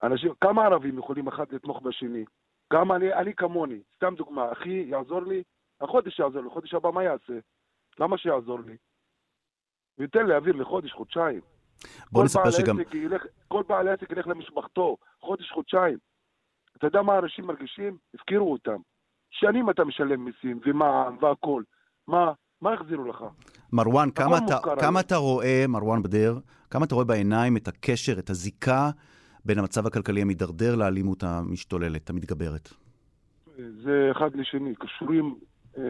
[0.03, 2.25] אנשים, כמה ערבים יכולים אחד לתמוך בשני?
[2.71, 5.43] כמה אני, אני כמוני, סתם דוגמה, אחי יעזור לי,
[5.81, 7.39] החודש יעזור לי, חודש הבא מה יעשה?
[8.01, 8.77] למה שיעזור לי?
[9.99, 11.41] ייתן להעביר לחודש, חודשיים.
[12.13, 12.77] בוא נספר שגם...
[12.95, 15.99] ילך, כל בעל עסק ילך למשפחתו, חודש, חודשיים.
[16.77, 17.97] אתה יודע מה אנשים מרגישים?
[18.15, 18.77] הפקירו אותם.
[19.31, 21.65] שנים אתה משלם מיסים ומע"מ והכול.
[22.09, 23.25] מה, מה החזירו לך?
[23.73, 24.99] מרואן, כמה אתה, כמה היום.
[24.99, 26.41] אתה רואה, מרואן בדיר,
[26.71, 28.91] כמה אתה רואה בעיניים את הקשר, את הזיקה
[29.47, 32.69] בין המצב הכלכלי המידרדר לאלימות המשתוללת, המתגברת?
[33.57, 35.39] זה אחד לשני, קשורים
[35.79, 35.83] אה,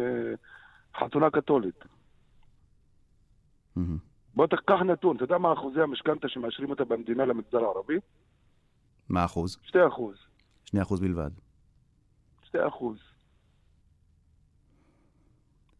[1.00, 1.84] חתונה קתולית.
[3.76, 3.98] מהמם.
[4.34, 7.96] בוא תקח נתון, אתה יודע מה אחוזי המשכנתה שמאשרים אותה במדינה למגזר הערבי?
[9.08, 9.58] מה האחוז?
[9.62, 10.16] 2 אחוז.
[10.64, 11.30] 2 אחוז בלבד.
[12.44, 12.98] 2 אחוז.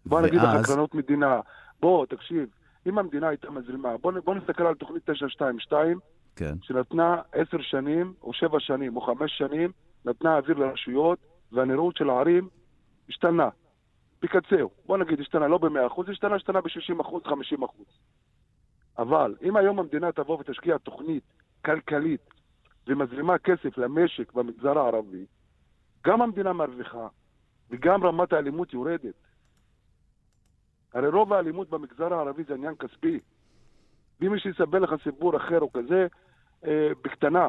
[0.06, 1.40] בוא נגיד ואז- לך קרנות מדינה.
[1.80, 2.48] בוא, תקשיב,
[2.86, 5.98] אם המדינה הייתה מזרימה, בוא, בוא נסתכל על תוכנית 922,
[6.37, 6.55] כן.
[6.62, 9.72] שנתנה עשר שנים, או שבע שנים, או חמש שנים,
[10.05, 11.18] נתנה אוויר לרשויות,
[11.53, 12.49] והנראות של הערים
[13.09, 13.49] השתנה.
[14.22, 14.70] בקצהו.
[14.87, 17.32] בוא נגיד, השתנה לא ב-100%, השתנה, השתנה ב-60%, 50%.
[18.99, 21.24] אבל אם היום המדינה תבוא ותשקיע תוכנית
[21.64, 22.20] כלכלית
[22.87, 25.26] ומזרימה כסף למשק במגזר הערבי,
[26.07, 27.09] גם המדינה מרוויחה
[27.70, 29.14] וגם רמת האלימות יורדת.
[30.95, 33.20] הרי רוב האלימות במגזר הערבי זה עניין כספי.
[34.20, 36.07] ואם מישהו יספר לך סיפור אחר או כזה,
[37.04, 37.48] בקטנה,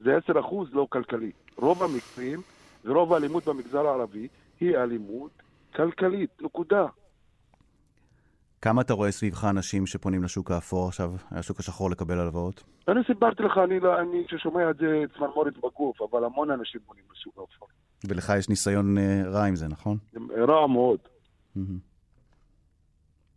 [0.00, 0.32] זה 10%
[0.72, 1.30] לא כלכלי.
[1.56, 2.40] רוב המקרים
[2.84, 4.28] ורוב האלימות במגזר הערבי
[4.60, 5.30] היא אלימות
[5.76, 6.86] כלכלית, נקודה.
[8.62, 12.62] כמה אתה רואה סביבך אנשים שפונים לשוק האפור עכשיו, השוק השחור לקבל הלוואות?
[12.88, 17.04] אני סיפרתי לך, אני, לא- אני כששומע את זה צמרמורת בגוף, אבל המון אנשים פונים
[17.12, 17.68] לשוק האפור.
[18.08, 19.98] ולך יש ניסיון אה, רע עם זה, נכון?
[20.12, 20.98] זה רע מאוד.
[21.56, 21.78] מהמם.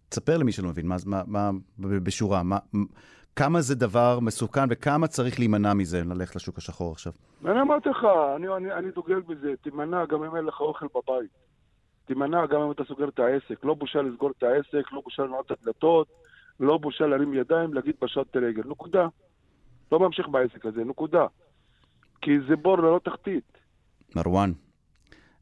[0.09, 1.51] תספר למי שלא מבין, מה, מה, מה
[2.03, 2.57] בשורה, מה,
[3.35, 7.13] כמה זה דבר מסוכן וכמה צריך להימנע מזה, ללכת לשוק השחור עכשיו.
[7.45, 11.29] אני אמרתי לך, אני, אני, אני דוגל בזה, תימנע גם אם אין לך אוכל בבית.
[12.05, 13.65] תימנע גם אם אתה סוגר את העסק.
[13.65, 16.07] לא בושה לסגור את העסק, לא בושה לנעול את הדלתות,
[16.59, 18.63] לא בושה להרים ידיים, להגיד פשט רגל.
[18.65, 19.07] נקודה.
[19.91, 21.25] לא ממשיך בעסק הזה, נקודה.
[22.21, 23.57] כי זה בור ללא תחתית.
[24.15, 24.51] מרואן,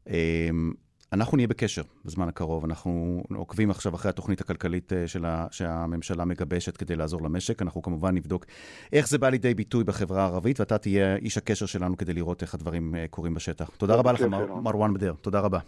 [0.06, 0.72] אמ,
[1.12, 2.64] אנחנו נהיה בקשר בזמן הקרוב.
[2.64, 7.62] אנחנו עוקבים עכשיו אחרי התוכנית הכלכלית אה, של ה, שהממשלה מגבשת כדי לעזור למשק.
[7.62, 8.46] אנחנו כמובן נבדוק
[8.92, 12.54] איך זה בא לידי ביטוי בחברה הערבית, ואתה תהיה איש הקשר שלנו כדי לראות איך
[12.54, 13.70] הדברים אה, קורים בשטח.
[13.76, 14.62] תודה רבה לך, מר, ערן.
[14.62, 15.14] מרואן בדר.
[15.20, 15.58] תודה רבה.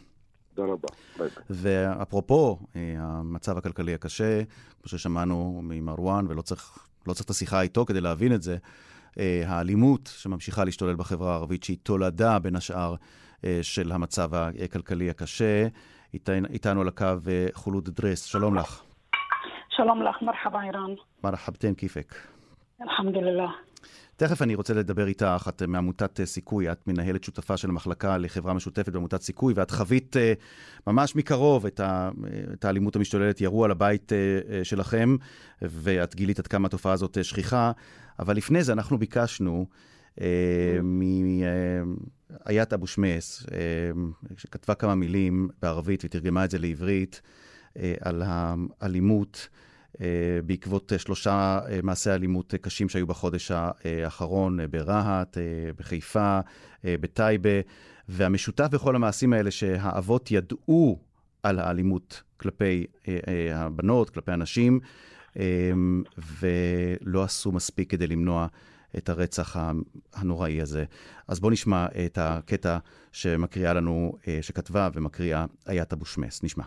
[0.55, 0.89] תודה רבה.
[1.51, 4.43] ואפרופו אה, המצב הכלכלי הקשה,
[4.83, 8.57] כמו ששמענו ממרואן, ולא צריך, לא צריך את השיחה איתו כדי להבין את זה,
[9.19, 12.97] אה, האלימות שממשיכה להשתולל בחברה הערבית, שהיא תולדה בין השאר אה,
[13.63, 15.69] של המצב הכלכלי הקשה.
[16.51, 18.83] איתנו, על הקו אה, חולוד דרס, שלום לך.
[19.69, 20.95] שלום לך, מרחבה איראן.
[21.25, 22.15] מרחבתן כיפק.
[22.83, 23.75] אלחמדולillah.
[24.17, 28.55] תכף אני רוצה לדבר איתך, את מעמותת אה, סיכוי, את מנהלת שותפה של המחלקה לחברה
[28.55, 30.33] משותפת בעמותת סיכוי, ואת חווית אה,
[30.87, 35.17] ממש מקרוב את, ה, אה, את האלימות המשתוללת, ירו על הבית אה, אה, שלכם,
[35.63, 37.73] ואת גילית עד כמה התופעה הזאת אה, שכיחה.
[38.19, 39.94] אבל לפני זה אנחנו ביקשנו אה,
[40.83, 43.59] מאיית אבו שמס, אה,
[44.37, 47.23] שכתבה כמה מילים בערבית ותרגמה את זה לעברית,
[47.77, 49.49] אה, על האלימות.
[50.01, 50.07] אה,
[50.47, 55.43] בעקבות אה, שלושה אה, מעשי אלימות אה, קשים שהיו בחודש האחרון אה, ברהט, אה,
[55.77, 56.41] בחיפה,
[56.85, 57.61] אה, בטייבה,
[58.09, 60.99] והמשותף בכל המעשים האלה שהאבות ידעו
[61.43, 64.81] על האלימות כלפי אה, אה, הבנות, כלפי הנשים,
[65.39, 65.73] אה,
[66.41, 68.47] ולא עשו מספיק כדי למנוע
[68.99, 69.57] את הרצח
[70.15, 70.85] הנוראי הזה.
[71.29, 72.79] אז בואו נשמע את הקטע
[73.13, 76.43] שמקריאה לנו, אה, שכתבה ומקריאה איית אבו שמס.
[76.43, 76.65] נשמע.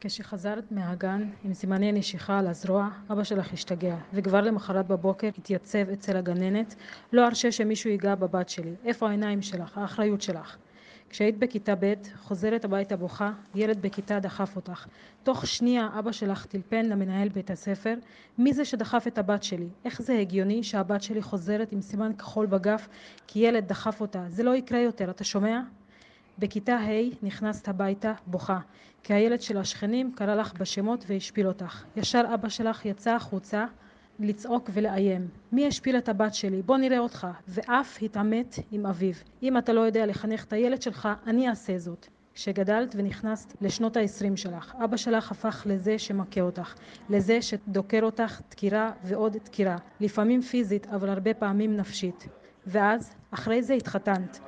[0.00, 6.16] כשחזרת מהגן עם סימני נשיכה על הזרוע, אבא שלך השתגע, וכבר למחרת בבוקר התייצב אצל
[6.16, 6.74] הגננת,
[7.12, 8.74] לא ארשה שמישהו ייגע בבת שלי.
[8.84, 9.78] איפה העיניים שלך?
[9.78, 10.56] האחריות שלך.
[11.12, 14.86] כשהיית בכיתה ב', חוזרת הביתה בוכה, ילד בכיתה דחף אותך.
[15.22, 17.94] תוך שנייה אבא שלך טלפן למנהל בית הספר,
[18.38, 19.68] מי זה שדחף את הבת שלי?
[19.84, 22.88] איך זה הגיוני שהבת שלי חוזרת עם סימן כחול בגף
[23.26, 24.24] כי ילד דחף אותה?
[24.28, 25.60] זה לא יקרה יותר, אתה שומע?
[26.38, 26.90] בכיתה ה'
[27.22, 28.58] נכנסת הביתה בוכה,
[29.02, 31.84] כי הילד של השכנים קרא לך בשמות והשפיל אותך.
[31.96, 33.66] ישר אבא שלך יצא החוצה
[34.24, 35.28] לצעוק ולאיים.
[35.52, 36.62] מי השפיל את הבת שלי?
[36.62, 37.26] בוא נראה אותך.
[37.48, 39.14] ואף התעמת עם אביו.
[39.42, 42.06] אם אתה לא יודע לחנך את הילד שלך, אני אעשה זאת.
[42.34, 46.74] כשגדלת ונכנסת לשנות ה-20 שלך, אבא שלך הפך לזה שמכה אותך,
[47.10, 52.28] לזה שדוקר אותך דקירה ועוד דקירה, לפעמים פיזית אבל הרבה פעמים נפשית.
[52.66, 54.40] ואז, אחרי זה התחתנת.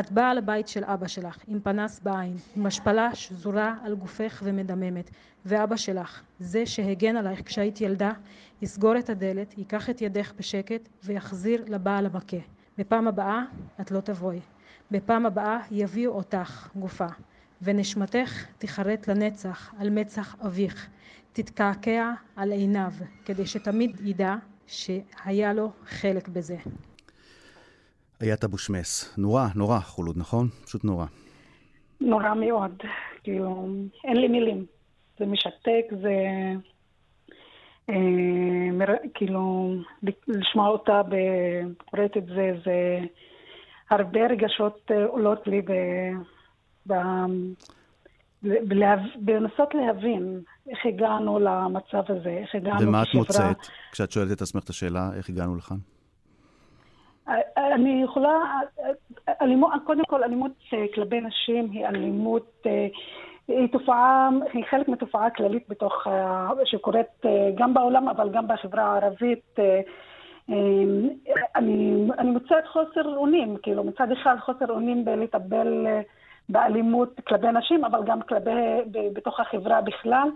[0.00, 5.10] את באה לבית של אבא שלך, עם פנס בעין, עם השפלה שזורה על גופך ומדממת,
[5.46, 8.12] ואבא שלך, זה שהגן עלייך כשהיית ילדה,
[8.62, 12.36] יסגור את הדלת, ייקח את ידך בשקט ויחזיר לבעל המכה.
[12.78, 13.42] בפעם הבאה
[13.80, 14.40] את לא תבואי.
[14.90, 17.06] בפעם הבאה יביאו אותך, גופה,
[17.62, 20.88] ונשמתך תיחרט לנצח על מצח אביך,
[21.32, 22.92] תתקעקע על עיניו,
[23.24, 24.34] כדי שתמיד ידע
[24.66, 26.56] שהיה לו חלק בזה.
[28.22, 29.14] איית אבו שמס.
[29.18, 30.48] נורא, נורא, חולוד, נכון?
[30.64, 31.06] פשוט נורא.
[32.00, 32.82] נורא מאוד.
[33.22, 33.68] כאילו,
[34.04, 34.66] אין לי מילים.
[35.18, 36.14] זה משתק, זה...
[37.90, 38.94] אה, מר...
[39.14, 39.74] כאילו,
[40.28, 41.02] לשמוע אותה
[41.90, 42.98] קוראת את זה, זה
[43.90, 45.72] הרבה רגשות אה, עולות לי ב...
[46.86, 46.92] ב...
[48.42, 48.98] בלהב...
[49.16, 53.08] בלנסות להבין איך הגענו למצב הזה, איך הגענו ומה את.
[53.14, 53.56] מוצאת
[53.92, 55.76] כשאת שואלת את עצמך את השאלה, איך הגענו לכאן?
[57.56, 58.38] אני יכולה,
[59.42, 62.86] אלימות, קודם כל אלימות אה, כלפי נשים היא אלימות, אה,
[63.48, 67.22] היא תופעה, היא חלק מתופעה כללית בתוך, אה, שקורית
[67.54, 69.56] גם בעולם אבל גם בחברה הערבית.
[71.56, 75.86] אני, אני מוצאת חוסר אונים, כאילו מצד אחד חוסר אונים בלטפל
[76.48, 78.50] באלימות כלפי נשים, אבל גם כלפי,
[79.12, 80.28] בתוך החברה בכלל.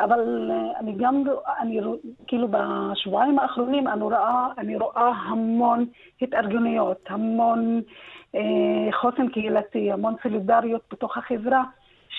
[0.00, 1.22] אבל אה, אני גם,
[1.60, 1.80] אני,
[2.26, 5.86] כאילו בשבועיים האחרונים אני רואה, אני רואה המון
[6.22, 7.80] התארגנויות, המון
[8.34, 8.40] אה,
[9.00, 11.64] חוסן קהילתי, המון סולידריות בתוך החברה.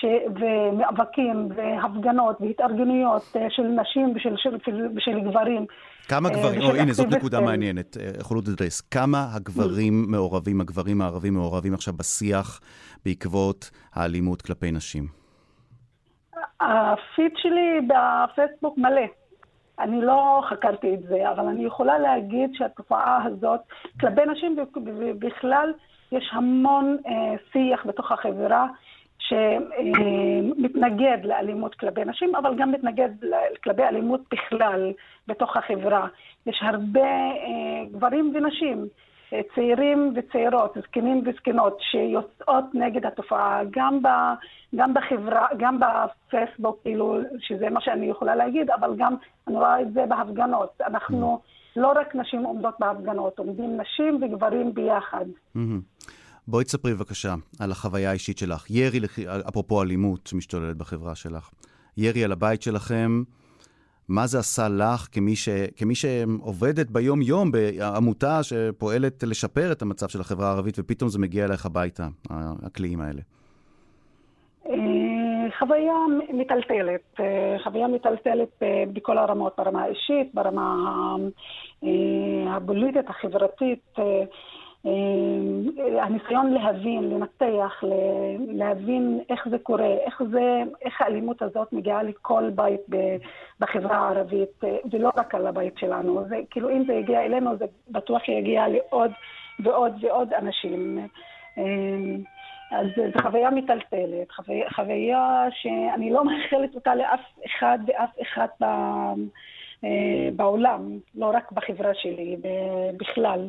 [0.00, 0.04] ש...
[0.40, 5.66] ומאבקים והפגנות והתארגנויות אה, של נשים ושל, של, של, ושל גברים.
[6.08, 8.80] כמה גברים, או הנה, זאת נקודה מעניינת, חולוד אדרס.
[8.80, 12.60] כמה הגברים מעורבים, הגברים הערבים מעורבים עכשיו בשיח
[13.04, 15.17] בעקבות האלימות כלפי נשים?
[16.60, 19.06] הפיד שלי בפייסבוק מלא.
[19.78, 23.60] אני לא חקרתי את זה, אבל אני יכולה להגיד שהתופעה הזאת,
[24.00, 24.56] כלפי נשים
[25.18, 25.72] בכלל,
[26.12, 28.66] יש המון אה, שיח בתוך החברה
[29.18, 33.08] שמתנגד אה, לאלימות כלפי נשים, אבל גם מתנגד
[33.64, 34.92] כלפי אלימות בכלל
[35.26, 36.06] בתוך החברה.
[36.46, 38.86] יש הרבה אה, גברים ונשים
[39.54, 44.08] צעירים וצעירות, זקנים וזקנות, שיוצאות נגד התופעה, גם, ב,
[44.76, 49.14] גם בחברה, גם בפייסבוק, כאילו, שזה מה שאני יכולה להגיד, אבל גם
[49.48, 50.80] אני רואה את זה בהפגנות.
[50.86, 51.80] אנחנו, mm-hmm.
[51.80, 55.24] לא רק נשים עומדות בהפגנות, עומדים נשים וגברים ביחד.
[55.56, 56.08] Mm-hmm.
[56.48, 58.70] בואי תספרי בבקשה על החוויה האישית שלך.
[58.70, 59.00] ירי,
[59.48, 61.50] אפרופו אלימות שמשתוללת בחברה שלך.
[61.96, 63.22] ירי על הבית שלכם,
[64.08, 70.20] מה זה עשה לך כמי, ש, כמי שעובדת ביום-יום בעמותה שפועלת לשפר את המצב של
[70.20, 72.06] החברה הערבית, ופתאום זה מגיע אליך הביתה,
[72.62, 73.20] הקליעים האלה?
[74.66, 74.74] אה,
[75.58, 75.94] חוויה
[76.32, 80.76] מטלטלת, אה, חוויה מטלטלת אה, בכל הרמות, ברמה האישית, ברמה
[82.56, 83.96] הפוליטית, החברתית.
[84.86, 87.84] אה, הניסיון להבין, לנתח,
[88.48, 92.80] להבין איך זה קורה, איך, זה, איך האלימות הזאת מגיעה לכל בית
[93.60, 96.24] בחברה הערבית, אה, ולא רק על הבית שלנו.
[96.28, 99.10] זה, כאילו, אם זה יגיע אלינו, זה בטוח יגיע לעוד
[99.60, 100.98] ועוד ועוד אנשים.
[101.58, 101.64] אה,
[102.70, 108.46] אז זו חוויה מטלטלת, חוויה, חוויה שאני לא מאחלת אותה לאף אחד ואף אחד
[110.36, 112.36] בעולם, לא רק בחברה שלי,
[112.96, 113.48] בכלל.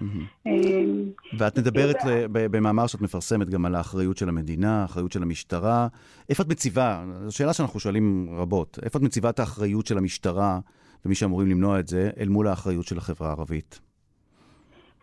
[0.00, 1.96] אמ, ואת מדברת
[2.30, 5.88] במאמר שאת מפרסמת גם על האחריות של המדינה, האחריות של המשטרה.
[6.30, 10.58] איפה את מציבה, זו שאלה שאנחנו שואלים רבות, איפה את מציבה את האחריות של המשטרה
[11.04, 13.80] ומי שאמורים למנוע את זה, אל מול האחריות של החברה הערבית?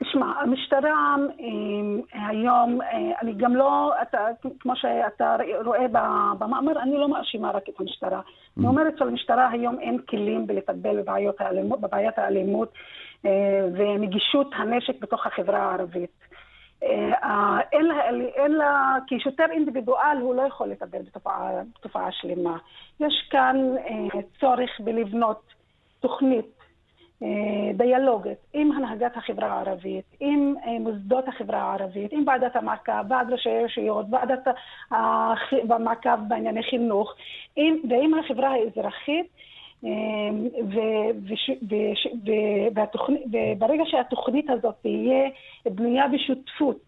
[0.03, 4.17] תשמע, המשטרה אמ, היום, אה, אני גם לא, אתה,
[4.59, 5.35] כמו שאתה
[5.65, 5.87] רואה
[6.39, 8.21] במאמר, אני לא מאשימה רק את המשטרה.
[8.57, 11.01] אני אומרת שלמשטרה היום אין כלים בלטפל
[11.81, 12.79] בבעיית האלימות אה,
[13.73, 16.19] ונגישות הנשק בתוך החברה הערבית.
[16.83, 17.59] אה,
[18.35, 22.57] אין לה, כי שוטר אינדיבידואל הוא לא יכול לטפל בתופעה, בתופעה שלמה.
[22.99, 25.53] יש כאן אה, צורך בלבנות
[25.99, 26.59] תוכנית
[27.73, 34.05] דיאלוגית עם הנהגת החברה הערבית, עם מוסדות החברה הערבית, עם ועדת המעקב, ועד ראשי רשויות,
[34.11, 34.47] ועדת
[35.69, 37.15] המעקב בענייני חינוך,
[37.55, 39.27] עם, ועם החברה האזרחית
[43.31, 45.29] וברגע שהתוכנית הזאת תהיה
[45.65, 46.85] בנויה בשותפות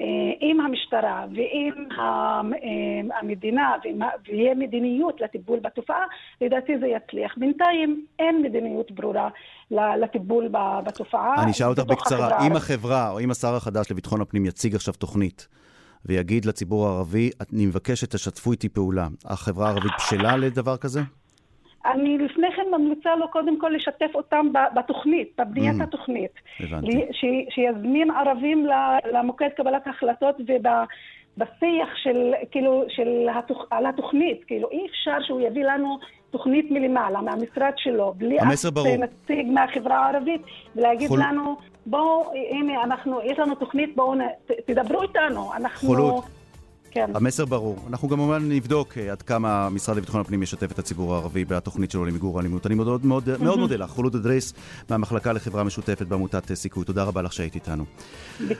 [0.00, 0.04] אה,
[0.40, 2.40] עם המשטרה ועם אה,
[3.20, 3.74] המדינה
[4.28, 6.04] ויהיה מדיניות לטיפול בתופעה,
[6.40, 7.34] לדעתי זה יצליח.
[7.36, 9.28] בינתיים אין מדיניות ברורה
[9.70, 10.48] לטיפול
[10.84, 11.42] בתופעה.
[11.42, 15.48] אני אשאל אותך בקצרה, אם החברה או אם השר החדש לביטחון הפנים יציג עכשיו תוכנית
[16.06, 21.00] ויגיד לציבור הערבי, אני מבקש שתשתפו איתי פעולה, החברה הערבית בשלה לדבר כזה?
[21.86, 26.30] אני לפני כן ממליצה לו קודם כל לשתף אותם בתוכנית, בבניית mm, התוכנית.
[26.60, 27.06] הבנתי.
[27.12, 27.24] ש,
[27.54, 28.66] שיזמין ערבים
[29.12, 34.44] למוקד קבלת ההחלטות ובשיח של, כאילו, של התוכ, על התוכנית.
[34.44, 35.98] כאילו, אי אפשר שהוא יביא לנו
[36.30, 38.44] תוכנית מלמעלה, מהמשרד שלו, בלי אף
[38.98, 40.42] נציג מהחברה הערבית,
[40.76, 41.20] ולהגיד חול...
[41.20, 41.56] לנו,
[41.86, 44.14] בואו, הנה, אנחנו, יש לנו תוכנית, בואו,
[44.66, 45.54] תדברו איתנו.
[45.54, 45.88] אנחנו...
[45.88, 46.37] חולות.
[46.90, 47.10] כן.
[47.14, 47.76] המסר ברור.
[47.88, 51.90] אנחנו גם כמובן נבדוק אה, עד כמה המשרד לביטחון הפנים ישתף את הציבור הערבי בתוכנית
[51.90, 52.66] שלו למיגור האלימות.
[52.66, 54.54] אני מאוד מאוד, מאוד מודה לך, חולוד אדריס,
[54.90, 56.84] מהמחלקה לחברה משותפת בעמותת סיכוי.
[56.84, 57.84] תודה רבה לך שהיית איתנו.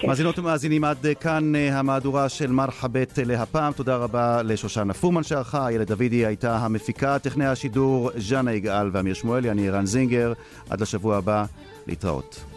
[0.05, 3.73] מאזינות ומאזינים, עד כאן אה, המהדורה של מרחבת להפעם.
[3.73, 9.51] תודה רבה לשושנה פורמן שערכה, איילת דוידי הייתה המפיקה, טכנאי השידור, ז'אנה יגאל ואמיר שמואלי,
[9.51, 10.33] אני ערן זינגר.
[10.71, 11.45] עד לשבוע הבא,
[11.87, 12.48] להתראות.